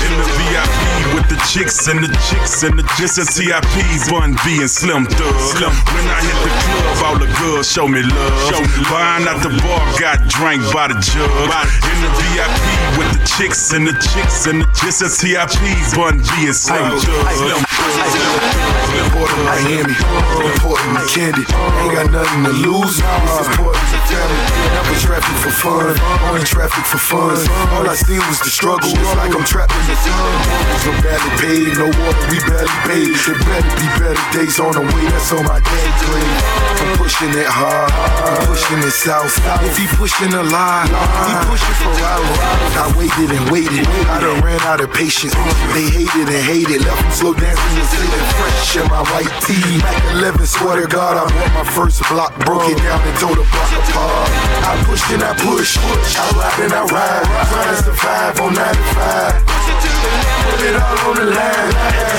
In 0.07 0.12
the 0.16 0.26
VIP 0.39 1.14
with 1.14 1.28
the 1.28 1.39
chicks 1.51 1.89
and 1.89 2.03
the 2.03 2.09
chicks 2.28 2.62
and 2.62 2.78
the 2.78 2.84
just 2.97 3.18
and 3.26 3.34
TIPs, 3.34 4.10
Bun 4.10 4.36
B 4.44 4.60
and 4.60 4.70
Slim 4.70 5.06
Thug. 5.06 5.34
When 5.94 6.06
I 6.08 6.20
hit 6.22 6.38
the 6.44 6.50
club, 6.62 7.06
all 7.06 7.18
the 7.18 7.26
girls 7.40 7.70
show 7.70 7.88
me 7.88 8.02
love. 8.02 8.50
Show 8.50 8.60
me 8.60 8.90
Mine 8.90 9.26
out 9.28 9.42
the 9.42 9.50
bar, 9.62 9.80
got 9.98 10.28
drank 10.28 10.62
by 10.72 10.88
the 10.88 10.94
jug. 11.00 11.30
In 11.90 11.98
the 12.02 12.10
VIP 12.20 12.98
with 12.98 13.12
the 13.12 13.26
chicks 13.36 13.72
and 13.72 13.86
the 13.86 13.92
chicks 13.92 14.46
and 14.46 14.62
the 14.62 14.66
just 14.80 15.02
and 15.02 15.10
TIPs, 15.10 15.96
Bun 15.96 16.18
B 16.18 16.46
and 16.46 16.54
Slim 16.54 16.98
Thug. 17.00 17.65
Port 19.16 19.30
of 19.32 19.45
Miami, 19.45 19.95
Port 20.61 20.80
of 20.80 21.09
candy. 21.09 21.45
Ain't 21.80 21.93
got 21.95 22.11
nothing 22.11 22.45
to 22.45 22.53
lose. 22.53 23.01
Part 23.01 23.74
of 23.74 23.89
the 23.89 24.01
family. 24.11 24.39
Never 24.74 24.97
traffic 25.01 25.37
for 25.41 25.55
fun. 25.55 25.97
Only 26.28 26.45
traffic 26.45 26.84
for 26.84 26.99
fun. 26.99 27.37
All 27.72 27.89
I 27.89 27.95
see 27.95 28.18
was 28.18 28.41
the 28.41 28.51
struggle. 28.51 28.91
It's 28.91 29.14
like 29.16 29.32
I'm 29.34 29.45
trapped 29.45 29.72
in 29.72 29.84
the 29.87 29.97
sun. 29.97 30.30
So 30.84 30.91
badly 31.01 31.32
paid, 31.41 31.72
no 31.78 31.87
water, 31.87 32.26
we 32.28 32.39
barely 32.45 32.78
paid. 32.84 33.14
There 33.24 33.39
better 33.47 33.72
be 33.78 33.89
better 33.97 34.26
days 34.37 34.59
on 34.61 34.72
the 34.74 34.82
way. 34.82 35.05
That's 35.09 35.32
on 35.32 35.45
my 35.47 35.61
day 35.61 35.89
grade. 36.05 36.37
I'm 36.76 36.93
pushing 36.99 37.32
it 37.32 37.49
hard. 37.49 37.91
I'm 37.91 38.47
pushing 38.51 38.82
it 38.82 38.93
south. 38.93 39.32
If 39.64 39.78
he 39.78 39.87
pushing 39.97 40.32
a 40.34 40.43
lie, 40.43 40.87
he 40.91 41.32
pushing 41.49 41.76
for 41.80 41.95
hours. 42.05 42.39
I 42.76 42.87
waited 42.99 43.30
and 43.32 43.47
waited. 43.51 43.87
I 44.12 44.20
done 44.20 44.43
ran 44.43 44.61
out 44.66 44.80
of 44.80 44.93
patience. 44.93 45.34
They 45.72 45.89
hated 45.89 46.28
and 46.28 46.45
hated. 46.45 46.84
Left 46.84 47.01
them 47.01 47.12
slow 47.12 47.34
dancing 47.34 47.75
and 47.76 47.88
sitting 47.92 48.26
fresh 48.40 48.76
in 48.80 48.86
my 48.88 49.02
white 49.12 49.32
tee. 49.44 49.78
Mac 49.84 49.96
11, 50.16 50.46
swear 50.46 50.80
to 50.80 50.88
God, 50.88 51.20
I 51.20 51.24
bought 51.28 51.52
my 51.52 51.66
first 51.76 52.00
block. 52.08 52.32
Broke 52.44 52.68
it 52.72 52.78
down 52.80 53.00
and 53.04 53.16
tore 53.20 53.36
the 53.36 53.44
block 53.44 53.70
apart. 53.76 54.28
I 54.64 54.72
pushed 54.88 55.08
and 55.12 55.22
I 55.22 55.32
push. 55.36 55.76
I 55.76 56.24
ride 56.36 56.60
and 56.64 56.72
I 56.72 56.82
ride. 56.88 57.24
Trying 57.52 57.70
to 57.70 57.82
survive 57.84 58.40
on 58.40 58.52
95. 58.54 59.56
Put 60.50 60.60
it 60.64 60.76
all 60.76 60.98
on 61.10 61.14
the 61.20 61.26
line. 61.36 61.72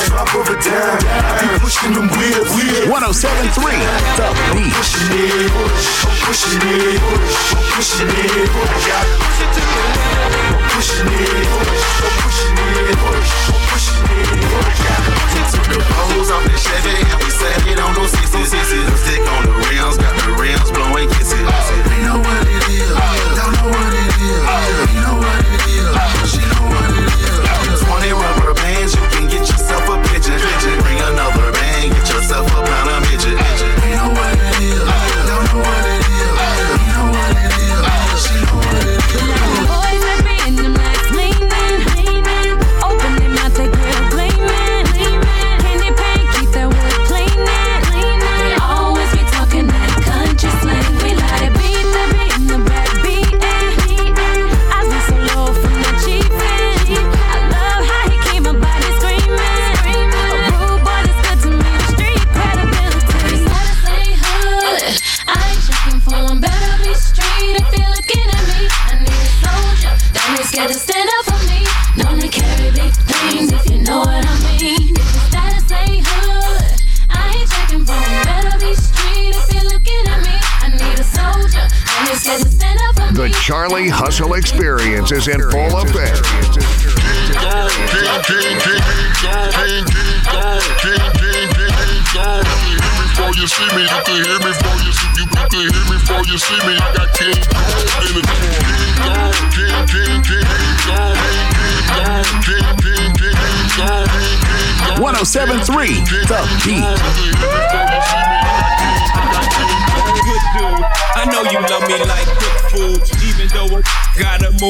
Drop 0.07 0.29
over 0.35 0.57
time. 0.61 0.99
I 1.01 1.41
be 1.41 1.47
pushing 1.59 1.93
them 1.93 2.07
wheels. 2.13 2.49
1073 2.87 3.81
The 4.17 4.27
Beat. 4.53 4.73
Pushing 4.77 5.09
it, 5.11 5.49
push. 5.51 6.05
I'm 6.05 6.15
pushing 6.21 6.61
it, 6.61 7.01
push. 7.01 7.53
I'm 7.53 7.63
pushing 7.73 8.13
it, 8.13 8.49
push. 8.53 8.87
I'm 8.93 10.16
pushing 10.77 11.09
push. 11.57 11.81
I'm 13.49 13.61
pushing. 13.73 14.05
We 15.33 15.41
took 15.49 15.65
the 15.73 15.81
off 16.29 16.43
the 16.45 16.53
Chevy 16.53 16.93
and 17.01 17.17
we 17.17 17.29
set 17.33 17.65
it 17.65 17.79
on 17.79 17.95
those 17.95 18.11
sixes. 18.11 18.53
On 18.53 19.43
the 19.43 19.53
rims, 19.69 19.97
got 19.97 20.13
the 20.21 20.37
rims 20.37 20.69
blowing 20.69 21.09
kisses. 21.09 21.41
They 21.89 22.01
know 22.05 22.19
what 22.19 22.46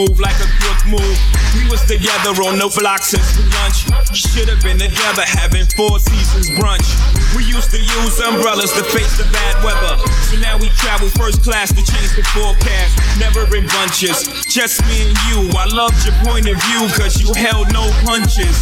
move 0.07 0.19
like 0.19 0.35
a 0.39 0.47
crook 0.59 0.79
move. 0.87 1.17
We 1.55 1.67
was 1.69 1.83
together 1.85 2.31
on 2.47 2.59
the 2.59 2.69
block 2.79 3.01
since 3.03 3.39
lunch. 3.55 3.87
Should 4.15 4.49
have 4.49 4.61
been 4.63 4.79
together 4.79 5.23
having 5.25 5.65
four 5.75 5.99
seasons 5.99 6.49
brunch. 6.55 6.87
We 7.35 7.43
used 7.43 7.71
to 7.71 7.79
use 7.79 8.19
umbrellas 8.19 8.71
to 8.73 8.83
face 8.83 9.17
the 9.17 9.27
bad 9.31 9.63
weather. 9.63 9.99
So 10.29 10.39
now 10.39 10.57
we 10.57 10.69
travel 10.79 11.09
first 11.09 11.43
class 11.43 11.69
to 11.73 11.81
change 11.83 12.15
the 12.15 12.23
forecast. 12.31 12.91
Never 13.19 13.43
in 13.55 13.67
bunches, 13.67 14.27
just 14.47 14.83
me 14.87 15.09
and 15.09 15.17
you. 15.27 15.39
I 15.57 15.65
loved 15.71 15.97
your 16.05 16.15
point 16.23 16.47
of 16.47 16.55
view, 16.55 16.87
cause 16.95 17.19
you 17.19 17.33
held 17.33 17.73
no 17.73 17.89
punches. 18.05 18.55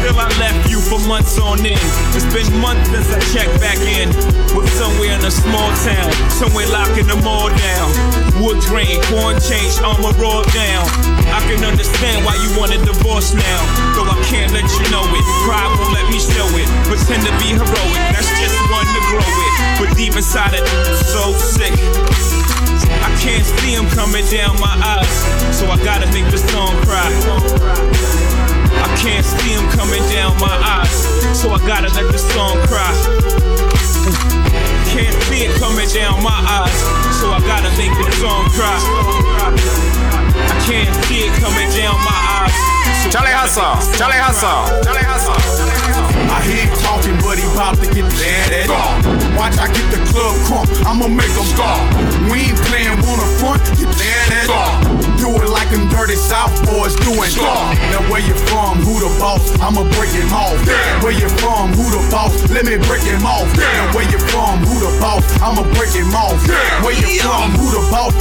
Till 0.00 0.16
I 0.16 0.28
left 0.40 0.70
you 0.70 0.80
for 0.80 0.98
months 1.06 1.38
on 1.38 1.60
end. 1.60 1.90
It's 2.16 2.26
been 2.32 2.48
months 2.60 2.88
since 2.90 3.10
I 3.12 3.20
checked 3.32 3.56
back 3.60 3.78
in. 3.84 4.08
Was 4.56 4.70
somewhere 4.74 5.14
in 5.14 5.24
a 5.24 5.30
small 5.30 5.70
town, 5.84 6.10
somewhere 6.30 6.66
locking 6.68 7.06
them 7.06 7.22
all 7.26 7.48
down. 7.48 7.88
Wood 8.40 8.58
grain, 8.66 8.98
corn 9.12 9.38
change, 9.40 9.78
armor 9.84 10.16
raw 10.18 10.42
down. 10.50 10.79
I 10.84 11.40
can 11.46 11.62
understand 11.64 12.24
why 12.24 12.34
you 12.40 12.50
want 12.58 12.74
a 12.74 12.78
divorce 12.82 13.34
now. 13.34 13.60
Though 13.94 14.08
I 14.08 14.18
can't 14.26 14.52
let 14.52 14.66
you 14.66 14.84
know 14.90 15.04
it. 15.04 15.24
Pride 15.46 15.70
won't 15.78 15.92
let 15.94 16.06
me 16.10 16.18
show 16.18 16.46
it. 16.56 16.68
Pretend 16.86 17.22
to 17.26 17.32
be 17.40 17.54
heroic, 17.54 18.00
that's 18.12 18.30
just 18.40 18.56
one 18.70 18.86
to 18.86 19.00
grow 19.08 19.24
it. 19.24 19.52
But 19.78 19.96
deep 19.96 20.16
inside 20.16 20.54
it, 20.54 20.66
so 21.08 21.32
sick. 21.32 21.72
I 23.00 23.10
can't 23.22 23.44
see 23.44 23.72
him 23.74 23.86
coming 23.96 24.24
down 24.28 24.58
my 24.60 24.74
eyes, 24.84 25.14
so 25.56 25.66
I 25.70 25.76
gotta 25.84 26.06
make 26.12 26.28
the 26.30 26.38
song 26.38 26.74
cry. 26.84 27.08
I 28.80 28.88
can't 28.96 29.24
see 29.24 29.52
him 29.56 29.68
coming 29.70 30.02
down 30.10 30.36
my 30.40 30.52
eyes, 30.52 30.92
so 31.38 31.50
I 31.50 31.58
gotta 31.66 31.88
let 31.94 32.10
the 32.12 32.18
song 32.18 32.56
cry. 32.68 32.92
Can't 34.90 35.16
see 35.24 35.46
it 35.46 35.54
coming 35.60 35.88
down 35.94 36.22
my 36.22 36.40
eyes, 36.44 36.80
so 37.20 37.30
I 37.30 37.40
gotta 37.46 37.70
make 37.78 37.94
the 37.96 38.10
song 38.18 38.44
cry. 38.50 40.29
I 40.48 40.56
can't 40.64 40.90
see 41.04 41.28
it 41.28 41.34
coming 41.42 41.68
down 41.76 41.98
my 42.06 42.18
eyes. 42.40 42.54
so 43.02 43.10
Charlie 43.10 43.34
I 43.34 43.44
gotta 43.44 43.52
Hustle, 43.52 43.74
make 43.74 43.80
the 43.80 43.84
song 43.84 43.98
Charlie. 43.98 44.22
Hustle, 44.22 44.84
Charlie 44.84 45.04
Hustle. 45.04 45.70
I 46.30 46.38
hear 46.46 46.62
he 46.62 46.70
talking, 46.80 47.18
but 47.26 47.36
he 47.36 47.46
bout 47.58 47.74
to 47.82 47.86
get 47.90 48.06
the 48.06 48.16
scar. 48.64 48.94
Watch 49.34 49.58
I 49.58 49.66
get 49.66 49.86
the 49.90 50.00
club 50.08 50.32
crunk, 50.46 50.70
I'ma 50.86 51.10
make 51.10 51.32
him 51.34 51.46
scar. 51.52 51.76
We 52.30 52.54
ain't 52.54 52.60
playing 52.70 53.02
waterfront, 53.02 53.60
get 53.74 53.90
that 53.90 54.46
scar. 54.46 54.70
Do 55.18 55.34
it 55.36 55.50
like 55.50 55.68
them 55.74 55.90
dirty 55.90 56.14
South 56.16 56.54
boys 56.64 56.94
doing 57.02 57.28
scar. 57.28 57.74
Now 57.90 58.00
where 58.08 58.22
you 58.22 58.32
from, 58.48 58.78
who 58.86 59.02
the 59.02 59.10
boss? 59.18 59.42
I'ma 59.58 59.82
break 59.98 60.14
him 60.14 60.30
off. 60.32 60.56
Where 61.02 61.12
you 61.12 61.28
from, 61.42 61.74
who 61.74 61.84
the 61.90 62.00
boss? 62.14 62.32
Let 62.48 62.64
me 62.64 62.78
break 62.86 63.02
him 63.02 63.26
off. 63.26 63.50
Now 63.58 63.90
where 63.92 64.06
you 64.06 64.18
from, 64.30 64.62
who 64.64 64.78
the 64.80 64.92
boss? 65.02 65.26
I'ma 65.42 65.66
break 65.76 65.92
him 65.92 66.14
off. 66.14 66.38
Where 66.80 66.94
you 66.94 67.20
from, 67.20 67.52
who 67.58 67.74
the 67.74 67.82
boss? 67.90 68.14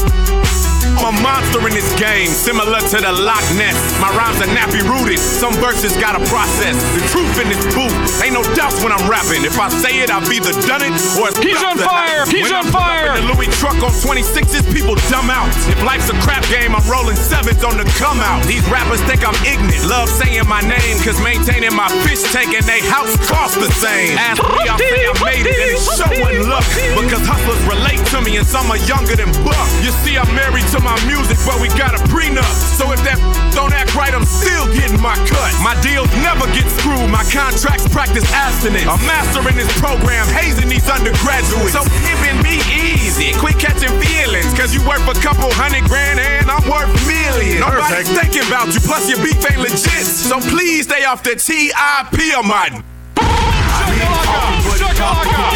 I'm 1.10 1.18
a 1.18 1.22
monster 1.26 1.57
in 1.66 1.74
this 1.74 1.89
game, 1.97 2.30
similar 2.30 2.78
to 2.78 2.97
the 3.01 3.10
Loch 3.10 3.41
Ness. 3.57 3.74
My 3.97 4.14
rhymes 4.14 4.38
are 4.45 4.51
nappy 4.53 4.86
rooted, 4.86 5.18
some 5.18 5.57
verses 5.57 5.97
gotta 5.97 6.22
process. 6.30 6.78
The 6.93 7.01
truth 7.10 7.34
in 7.41 7.49
this 7.49 7.66
booth, 7.74 7.97
ain't 8.22 8.38
no 8.38 8.45
doubts 8.53 8.78
when 8.86 8.93
I'm 8.93 9.01
rapping. 9.10 9.41
If 9.41 9.57
I 9.57 9.74
say 9.74 10.05
it, 10.05 10.14
I've 10.14 10.30
either 10.30 10.53
done 10.70 10.86
it 10.86 10.93
or 11.18 11.34
it's 11.34 11.41
He's 11.41 11.57
on 11.66 11.82
fire! 11.82 12.30
He's 12.30 12.45
When 12.45 12.62
on 12.62 12.70
I 12.70 12.70
pull 12.70 12.78
up 12.78 12.93
fire! 12.93 13.18
The 13.18 13.26
Louis 13.26 13.49
truck 13.57 13.82
on 13.82 13.89
26s, 13.89 14.70
people 14.70 14.93
dumb 15.10 15.34
out. 15.34 15.49
If 15.66 15.82
life's 15.82 16.14
a 16.14 16.18
crap 16.22 16.45
game, 16.45 16.78
I'm 16.78 16.86
rolling 16.86 17.18
sevens 17.18 17.66
on 17.66 17.82
the 17.82 17.89
come 17.97 18.22
out. 18.22 18.45
These 18.45 18.62
rappers 18.70 19.01
think 19.10 19.26
I'm 19.26 19.38
ignorant, 19.41 19.89
love 19.89 20.14
saying 20.14 20.45
my 20.45 20.62
name, 20.62 20.93
cause 21.01 21.18
maintaining 21.26 21.74
my 21.74 21.89
fish 22.05 22.22
tank 22.30 22.53
and 22.53 22.66
they 22.70 22.86
house 22.86 23.18
cost 23.26 23.57
the 23.57 23.72
same. 23.82 24.14
Ask 24.14 24.45
me, 24.45 24.62
I 24.62 24.78
say 24.78 25.10
I 25.10 25.14
made 25.26 25.49
it, 25.49 25.57
and 25.57 25.74
it's 25.74 25.89
showing 25.89 26.45
luck. 26.45 26.70
Because 27.01 27.26
hustlers 27.26 27.66
relate 27.66 27.97
to 28.14 28.22
me, 28.22 28.38
and 28.38 28.45
some 28.45 28.70
are 28.70 28.82
younger 28.86 29.18
than 29.18 29.34
Buck. 29.41 29.66
You 29.82 29.89
see, 30.05 30.14
I'm 30.14 30.30
married 30.38 30.70
to 30.78 30.80
my 30.86 30.98
music, 31.05 31.37
but 31.45 31.61
we 31.61 31.69
got 31.77 31.95
a 31.95 32.01
prenup. 32.09 32.47
So 32.75 32.91
if 32.91 33.01
that 33.03 33.19
don't 33.53 33.71
act 33.71 33.95
right, 33.95 34.11
I'm 34.11 34.25
still 34.25 34.65
getting 34.73 34.99
my 34.99 35.15
cut. 35.27 35.51
My 35.63 35.75
deals 35.79 36.09
never 36.23 36.47
get 36.55 36.67
screwed, 36.67 37.09
my 37.11 37.23
contracts 37.29 37.87
practice 37.91 38.25
abstinence. 38.31 38.87
I'm 38.87 39.01
mastering 39.05 39.55
this 39.55 39.69
program, 39.79 40.25
hazing 40.33 40.67
these 40.67 40.87
undergraduates. 40.89 41.75
So 41.75 41.83
giving 42.03 42.39
me 42.41 42.59
easy, 42.71 43.35
quit 43.37 43.59
catching 43.59 43.93
feelings. 44.01 44.51
Cause 44.55 44.73
you 44.73 44.81
worth 44.87 45.05
a 45.07 45.17
couple 45.21 45.47
hundred 45.53 45.85
grand 45.85 46.19
and 46.19 46.49
I'm 46.49 46.63
worth 46.67 46.91
millions. 47.07 47.61
Nobody's 47.61 48.09
thinking 48.09 48.47
about 48.47 48.73
you, 48.73 48.81
plus 48.81 49.07
your 49.09 49.19
beef 49.23 49.39
ain't 49.45 49.61
legit. 49.61 50.05
So 50.07 50.39
please 50.39 50.87
stay 50.87 51.05
off 51.05 51.23
the 51.23 51.35
TIP 51.35 52.39
of 52.39 52.45
my 52.45 52.83
We 53.89 53.95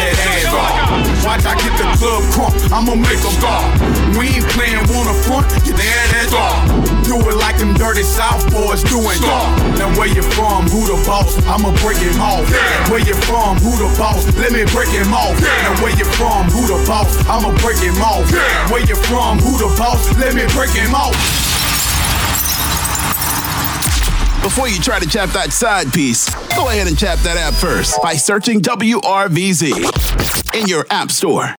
ain't 0.08 0.83
talking, 1.24 1.40
but 1.40 1.40
it's 1.40 1.44
time 1.44 1.56
to 1.56 1.64
get 1.64 1.64
that 1.64 1.64
ass 1.64 1.64
off. 1.64 1.64
Watch 1.64 1.64
I 1.64 1.64
get 1.64 1.74
the 1.76 1.88
club 1.98 2.22
crunk, 2.32 2.54
I'ma 2.72 2.94
make 2.94 3.20
them 3.20 3.36
gone. 3.40 4.18
We 4.18 4.28
ain't 4.36 4.48
playing 4.52 4.84
wanna 4.92 5.14
front, 5.24 5.48
get 5.64 5.76
that 5.76 6.12
ass 6.14 6.32
off. 6.34 7.04
Do 7.04 7.20
it 7.20 7.36
like 7.36 7.58
them 7.58 7.74
dirty 7.74 8.02
South 8.02 8.40
boys 8.52 8.82
doing 8.84 9.20
dog. 9.20 9.48
Now 9.78 9.92
where 9.98 10.08
you 10.08 10.22
from? 10.36 10.68
Who 10.68 10.86
the 10.88 10.96
boss? 11.04 11.36
I'ma 11.44 11.72
break 11.80 11.98
him 11.98 12.20
off. 12.20 12.48
Where 12.88 13.00
you 13.00 13.14
from? 13.28 13.58
Who 13.60 13.76
the 13.76 13.88
boss? 13.98 14.24
Let 14.36 14.52
me 14.52 14.64
break 14.72 14.88
him 14.88 15.12
off. 15.12 15.36
Now 15.40 15.74
where 15.82 15.94
you 15.96 16.04
from? 16.16 16.48
Who 16.50 16.64
the 16.66 16.80
boss? 16.88 17.12
I'ma 17.28 17.52
break 17.60 17.78
him 17.78 17.96
off. 18.00 18.24
Where 18.70 18.80
you 18.80 18.96
from? 18.96 19.38
Who 19.40 19.58
the 19.58 19.68
boss? 19.76 20.00
Let 20.16 20.34
me 20.34 20.44
break 20.56 20.70
him 20.70 20.94
off. 20.94 21.53
Before 24.44 24.68
you 24.68 24.78
try 24.78 24.98
to 24.98 25.08
chap 25.08 25.30
that 25.30 25.54
side 25.54 25.90
piece, 25.90 26.28
go 26.54 26.68
ahead 26.68 26.86
and 26.86 26.98
chap 26.98 27.18
that 27.20 27.38
app 27.38 27.54
first 27.54 27.98
by 28.02 28.12
searching 28.12 28.60
WRVZ 28.60 30.60
in 30.60 30.68
your 30.68 30.86
app 30.90 31.10
store. 31.10 31.48